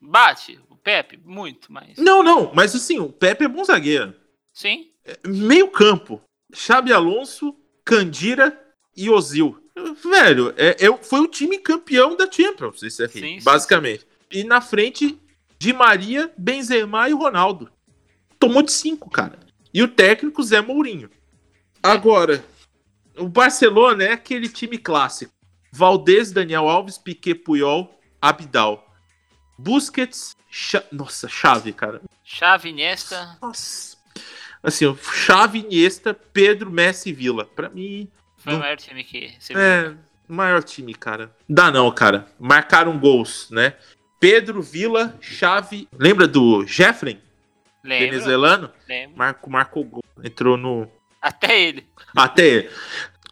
[0.00, 1.96] Bate, o Pepe, muito, mas.
[1.98, 4.14] Não, não, mas assim, o Pepe é bom zagueiro.
[4.52, 4.90] Sim.
[5.26, 6.20] Meio campo.
[6.54, 8.58] Xabi Alonso, Candira
[8.96, 9.58] e Ozil.
[10.04, 14.06] Velho, é, é- foi o time campeão da Champions, esse aqui, Sim, sim, basicamente.
[14.30, 15.18] E na frente,
[15.58, 17.70] Di Maria, Benzema e Ronaldo.
[18.38, 19.38] Tomou de cinco, cara.
[19.72, 21.08] E o técnico Zé Mourinho.
[21.82, 22.44] Agora,
[23.16, 25.32] o Barcelona é aquele time clássico.
[25.72, 28.86] Valdez, Daniel Alves, Piquet, Puyol, Abidal.
[29.58, 32.02] Busquets, Cha- nossa, chave, cara.
[32.24, 33.96] Chave, Iniesta, Nossa.
[34.62, 37.46] Assim, o Xavi, Iniesta, Pedro, Messi e Vila.
[37.46, 38.06] Pra mim,
[38.36, 38.62] foi o Não.
[38.62, 39.62] maior time que você viu.
[39.62, 39.94] é
[40.28, 41.34] maior time, cara.
[41.48, 42.28] Dá não, cara.
[42.38, 43.74] Marcaram gols, né?
[44.20, 45.88] Pedro, Vila, Xavi.
[45.98, 47.20] Lembra do Jeffrey,
[47.82, 48.70] Lembro, venezuelano?
[48.88, 49.16] lembro.
[49.16, 50.04] Marco, marcou gol.
[50.22, 50.88] Entrou no.
[51.22, 51.86] Até ele.
[52.14, 52.68] Até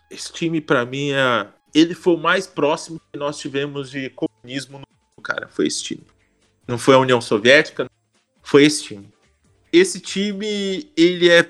[0.09, 1.47] esse time, pra mim, é...
[1.74, 5.49] ele foi o mais próximo que nós tivemos de comunismo no mundo, cara.
[5.49, 6.03] Foi esse time.
[6.66, 7.91] Não foi a União Soviética,
[8.43, 9.09] foi esse time.
[9.72, 11.49] Esse time, ele é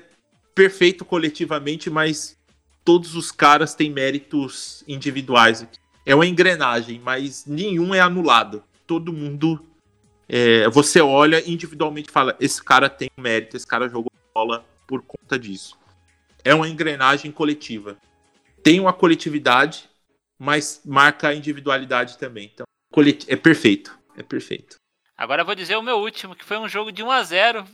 [0.53, 2.37] perfeito coletivamente, mas
[2.83, 5.61] todos os caras têm méritos individuais.
[5.61, 5.79] aqui.
[6.05, 8.63] É uma engrenagem, mas nenhum é anulado.
[8.87, 9.63] Todo mundo.
[10.27, 15.01] é, você olha individualmente e fala: esse cara tem mérito, esse cara jogou bola por
[15.03, 15.77] conta disso.
[16.43, 17.97] É uma engrenagem coletiva.
[18.63, 19.89] Tem uma coletividade,
[20.37, 22.51] mas marca a individualidade também.
[22.53, 22.65] Então,
[23.27, 23.97] é perfeito.
[24.17, 24.75] É perfeito.
[25.17, 27.65] Agora eu vou dizer o meu último, que foi um jogo de 1 a 0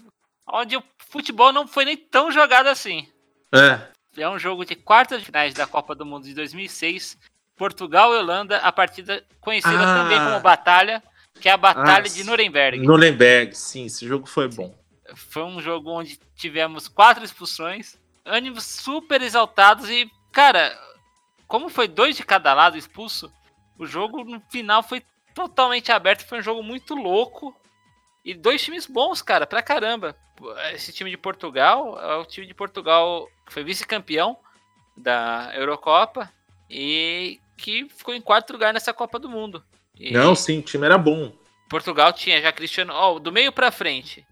[0.49, 3.07] onde o futebol não foi nem tão jogado assim.
[3.53, 3.81] É.
[4.21, 7.17] É um jogo de quartas de finais da Copa do Mundo de 2006.
[7.55, 10.03] Portugal e Holanda, a partida conhecida Ah.
[10.03, 11.01] também como Batalha,
[11.41, 12.79] que é a Batalha Ah, de Nuremberg.
[12.79, 14.77] Nuremberg, sim, esse jogo foi bom.
[15.15, 17.97] Foi um jogo onde tivemos quatro expulsões,
[18.27, 20.77] ânimos super exaltados e, cara,
[21.47, 23.31] como foi dois de cada lado expulso,
[23.79, 25.03] o jogo no final foi
[25.33, 27.55] totalmente aberto, foi um jogo muito louco
[28.25, 30.15] e dois times bons, cara, pra caramba.
[30.73, 34.37] Esse time de Portugal é o time de Portugal que foi vice-campeão
[34.95, 36.31] da Eurocopa
[36.69, 39.63] e que ficou em quarto lugar nessa Copa do Mundo.
[39.95, 41.31] E- Não, sim, o time era bom.
[41.69, 42.93] Portugal tinha já Cristiano.
[42.93, 44.25] Ó, do meio pra frente.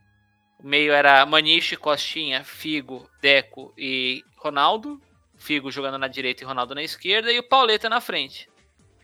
[0.64, 5.02] O meio era Maniche, Costinha, Figo, Deco e Ronaldo.
[5.38, 7.32] Figo jogando na direita e Ronaldo na esquerda.
[7.32, 8.50] E o Pauleta na frente.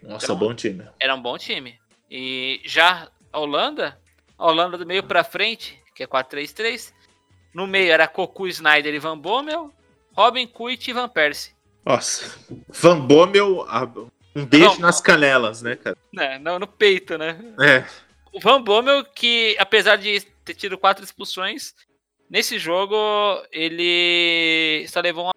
[0.02, 0.86] Nossa, Então- bom time.
[1.00, 1.80] Era um bom time.
[2.10, 4.00] E já a Holanda.
[4.38, 6.94] A Holanda do meio pra frente, que é 4-3-3.
[7.54, 9.72] No meio era Cocu, Snyder e Van Bommel.
[10.16, 11.54] Robin Kuit e Van Persie.
[11.86, 12.38] Nossa.
[12.70, 13.66] Van Bommel,
[14.36, 14.80] um beijo Não.
[14.80, 15.98] nas canelas, né, cara?
[16.12, 17.38] Né, não, no peito, né?
[17.60, 17.86] É.
[18.34, 21.74] O Van Bommel, que apesar de ter tido quatro expulsões,
[22.30, 22.96] nesse jogo
[23.52, 25.34] ele só levou uma.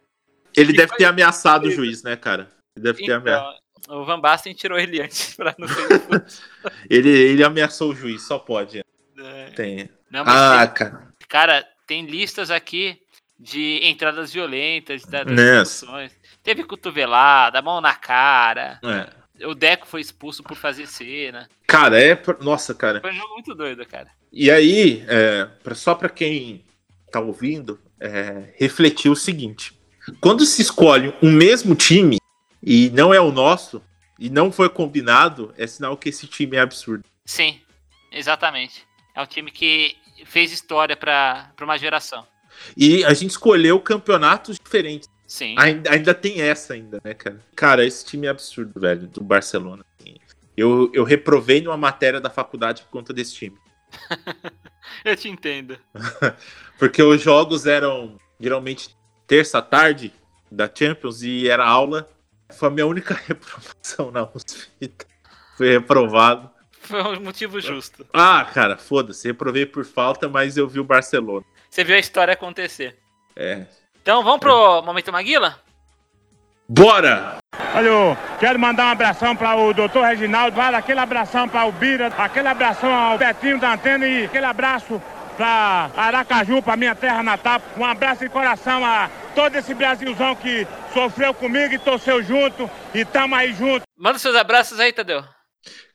[0.56, 2.50] Ele deve ter ameaçado o juiz, né, cara?
[2.76, 3.56] Ele deve ter ameaçado.
[3.78, 6.42] Então, o Van Basten tirou ele antes pra não expulso.
[6.88, 8.82] Ele, ele ameaçou o juiz, só pode.
[9.18, 9.50] É.
[9.50, 9.90] Tem.
[10.10, 11.08] Não, Ah, tem- cara.
[11.28, 12.98] cara, tem listas aqui
[13.38, 15.62] de entradas violentas, das Né.
[15.62, 16.12] expulsões.
[16.42, 18.80] Teve cotovelada, mão na cara.
[18.84, 19.23] É.
[19.42, 21.48] O Deco foi expulso por fazer cena.
[21.66, 22.20] Cara, é.
[22.40, 23.00] Nossa, cara.
[23.00, 24.08] Foi um jogo muito doido, cara.
[24.32, 26.64] E aí, é, só pra quem
[27.10, 29.78] tá ouvindo, é, refletir o seguinte:
[30.20, 32.18] quando se escolhe um mesmo time
[32.62, 33.82] e não é o nosso,
[34.18, 37.04] e não foi combinado, é sinal que esse time é absurdo.
[37.24, 37.60] Sim,
[38.12, 38.86] exatamente.
[39.14, 42.26] É um time que fez história pra, pra uma geração.
[42.76, 45.08] E a gente escolheu campeonatos diferentes.
[45.26, 45.54] Sim.
[45.58, 47.40] Ainda, ainda tem essa ainda, né, cara?
[47.56, 49.84] Cara, esse time é absurdo, velho, do Barcelona.
[49.98, 50.16] assim.
[50.56, 53.58] Eu, eu reprovei numa matéria da faculdade por conta desse time.
[55.04, 55.78] Eu te entendo.
[56.78, 58.94] Porque os jogos eram geralmente
[59.26, 60.12] terça tarde
[60.50, 62.08] da Champions e era aula.
[62.52, 64.68] Foi a minha única reprovação na USP.
[65.56, 66.50] Fui reprovado.
[66.80, 68.06] Foi um motivo justo.
[68.12, 69.26] Ah, cara, foda-se.
[69.26, 71.44] Reprovei por falta, mas eu vi o Barcelona.
[71.70, 72.98] Você viu a história acontecer.
[73.34, 73.66] É.
[74.04, 75.58] Então vamos pro Momento Maguila?
[76.68, 77.38] Bora!
[77.74, 82.08] Olha, quero mandar um abração para o doutor Reginaldo, vale aquele abração para o Bira,
[82.08, 85.00] aquele abração ao Betinho da Antena e aquele abraço
[85.38, 87.62] para Aracaju, para minha terra natal.
[87.78, 93.06] Um abraço de coração a todo esse Brasilzão que sofreu comigo e torceu junto e
[93.06, 93.84] tamo aí junto.
[93.96, 95.24] Manda seus abraços aí, Tadeu.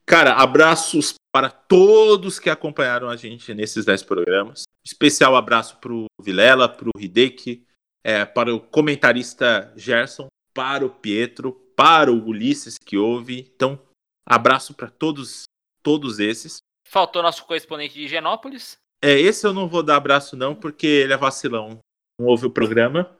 [0.04, 4.64] Cara, abraços para todos que acompanharam a gente nesses 10 programas.
[4.84, 7.69] Especial abraço pro Vilela, pro Hideki,
[8.04, 13.52] é, para o comentarista Gerson, para o Pietro, para o Ulisses que ouve.
[13.56, 13.80] Então,
[14.26, 15.44] abraço para todos,
[15.82, 16.58] todos esses.
[16.88, 18.78] Faltou nosso correspondente de Higienópolis.
[19.02, 21.80] É, esse eu não vou dar abraço não, porque ele é vacilão.
[22.20, 23.16] Não ouve o programa.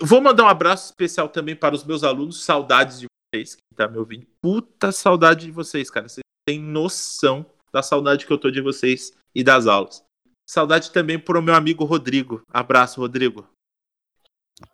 [0.00, 2.42] Vou mandar um abraço especial também para os meus alunos.
[2.42, 4.26] Saudades de vocês, que tá me ouvindo.
[4.40, 6.08] Puta saudade de vocês, cara.
[6.08, 10.02] Vocês têm noção da saudade que eu tô de vocês e das aulas.
[10.48, 12.40] Saudade também pro meu amigo Rodrigo.
[12.50, 13.46] Abraço, Rodrigo.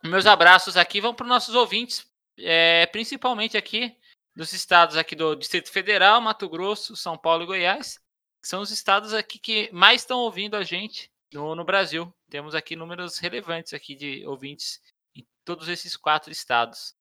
[0.03, 2.07] Meus abraços aqui vão para os nossos ouvintes,
[2.39, 3.97] é, principalmente aqui
[4.35, 7.99] dos estados aqui do Distrito Federal, Mato Grosso, São Paulo e Goiás,
[8.43, 12.13] que são os estados aqui que mais estão ouvindo a gente no, no Brasil.
[12.29, 14.81] Temos aqui números relevantes aqui de ouvintes
[15.15, 16.95] em todos esses quatro estados.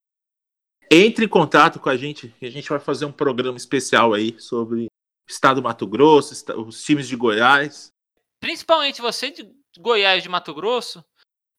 [0.91, 4.85] Entre em contato com a gente, a gente vai fazer um programa especial aí sobre
[4.85, 4.89] o
[5.27, 7.91] estado do Mato Grosso, os times de Goiás.
[8.39, 11.03] Principalmente você de Goiás de Mato Grosso,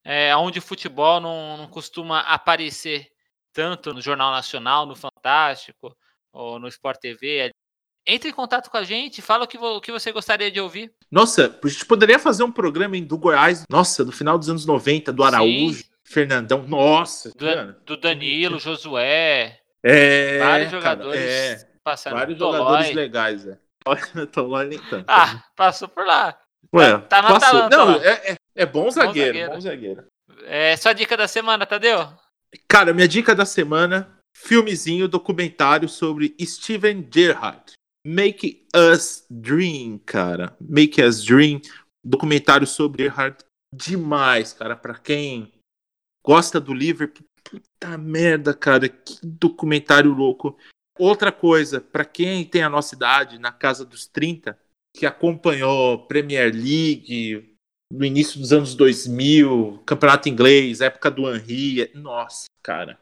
[0.04, 3.08] é, onde o futebol não, não costuma aparecer
[3.52, 5.96] tanto no Jornal Nacional, no Fantástico
[6.32, 7.50] ou no Sport TV.
[8.06, 10.92] Entre em contato com a gente, fala o que, o que você gostaria de ouvir.
[11.10, 14.66] Nossa, a gente poderia fazer um programa em- do Goiás, nossa, no final dos anos
[14.66, 15.84] 90, do Araújo, Sim.
[16.04, 16.64] Fernandão.
[16.68, 22.58] Nossa, Do, do Danilo, Josué, É, vários cara, jogadores é, passaram vários Tolói.
[22.58, 23.58] jogadores legais, é.
[24.32, 25.04] Tolói nem tanto.
[25.08, 26.38] Ah, passou por lá.
[26.74, 28.04] Ué, tá no passou- Atalanta Não, lá.
[28.04, 29.52] é, é, é bom zagueiro, zagueiro.
[29.52, 30.06] bom zagueiro.
[30.44, 32.08] É sua dica da semana, Tadeu?
[32.68, 37.72] Cara, minha dica da semana: filmezinho, documentário sobre Steven Gerrard.
[38.06, 40.56] Make Us Dream, cara.
[40.60, 41.60] Make Us Dream.
[42.04, 43.38] Documentário sobre Gerrard.
[43.74, 44.76] Demais, cara.
[44.76, 45.52] Pra quem
[46.24, 47.24] gosta do Liverpool.
[47.42, 48.88] Puta merda, cara.
[48.88, 50.56] Que documentário louco.
[50.98, 54.56] Outra coisa, pra quem tem a nossa idade, na casa dos 30,
[54.96, 57.53] que acompanhou Premier League,
[57.94, 61.90] no início dos anos 2000, campeonato inglês, época do Henry.
[61.94, 62.98] Nossa, cara.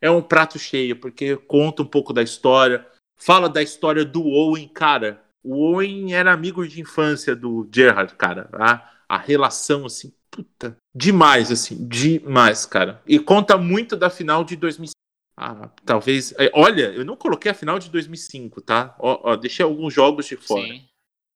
[0.00, 2.86] É um prato cheio, porque conta um pouco da história.
[3.16, 5.22] Fala da história do Owen, cara.
[5.42, 8.50] O Owen era amigo de infância do Gerrard, cara.
[8.54, 10.76] A, a relação, assim, puta.
[10.94, 13.00] Demais, assim, demais, cara.
[13.06, 14.94] E conta muito da final de 2005.
[15.36, 16.34] Ah, talvez.
[16.38, 18.96] é, Olha, eu não coloquei a final de 2005, tá?
[18.98, 20.66] Ó, ó, deixei alguns jogos de fora.
[20.66, 20.84] Sim.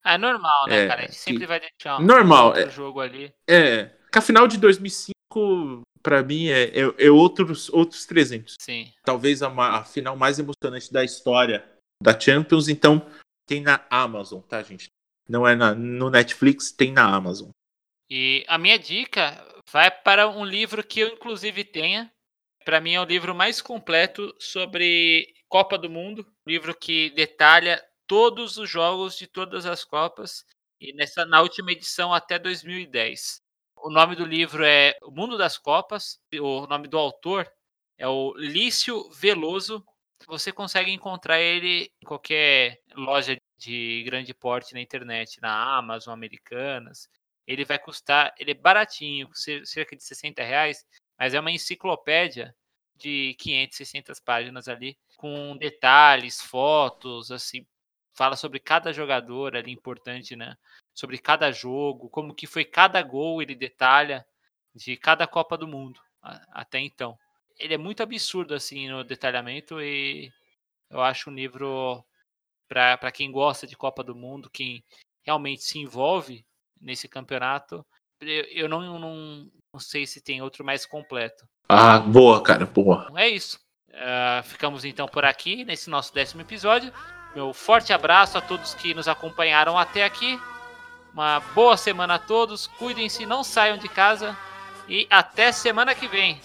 [0.05, 1.01] É normal, né, É, cara?
[1.01, 2.71] A gente sempre que- vai deixar um Normal, outro é.
[2.71, 3.33] jogo ali.
[3.49, 8.55] É, que a final de 2005, pra mim, é, é, é outros, outros 300.
[8.61, 8.91] Sim.
[9.05, 11.69] Talvez a, a final mais emocionante da história
[12.03, 13.05] da Champions, então
[13.47, 14.89] tem na Amazon, tá, gente?
[15.29, 17.51] Não é na, no Netflix, tem na Amazon.
[18.11, 22.11] E a minha dica vai para um livro que eu, inclusive, tenha.
[22.65, 26.27] Para mim, é o livro mais completo sobre Copa do Mundo.
[26.47, 30.45] Livro que detalha todos os jogos de todas as Copas.
[30.81, 33.43] E nessa, na última edição até 2010.
[33.77, 36.19] O nome do livro é O Mundo das Copas.
[36.41, 37.49] O nome do autor
[37.97, 39.85] é o Lício Veloso.
[40.27, 47.09] Você consegue encontrar ele em qualquer loja de grande porte na internet, na Amazon, Americanas
[47.47, 50.85] ele vai custar, ele é baratinho, cer- cerca de 60 reais,
[51.19, 52.55] mas é uma enciclopédia
[52.95, 57.67] de 500, 600 páginas ali, com detalhes, fotos, assim,
[58.19, 60.57] fala sobre cada jogador ali importante, né?
[60.93, 64.27] Sobre cada jogo, como que foi cada gol, ele detalha
[64.75, 67.17] de cada Copa do Mundo até então.
[67.57, 70.33] Ele é muito absurdo assim no detalhamento e
[70.91, 72.05] eu acho um livro
[72.69, 74.85] para quem gosta de Copa do Mundo, quem
[75.25, 76.45] realmente se envolve
[76.81, 77.87] nesse campeonato,
[78.21, 81.49] eu, eu não, não, não sei se tem outro mais completo.
[81.69, 83.05] Ah, boa, cara, boa.
[83.05, 83.61] Então é isso.
[83.95, 86.93] Ah, ficamos então por aqui nesse nosso décimo episódio.
[87.35, 90.41] Meu forte abraço a todos que nos acompanharam até aqui.
[91.13, 92.67] Uma boa semana a todos.
[92.67, 94.37] Cuidem-se, não saiam de casa.
[94.89, 96.41] E até semana que vem.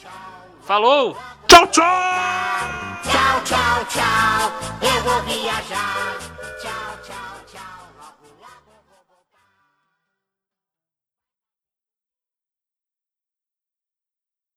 [0.64, 1.18] Falou!
[1.48, 1.84] Tchau, tchau!
[3.04, 6.34] Tchau, tchau, tchau, eu vou viajar.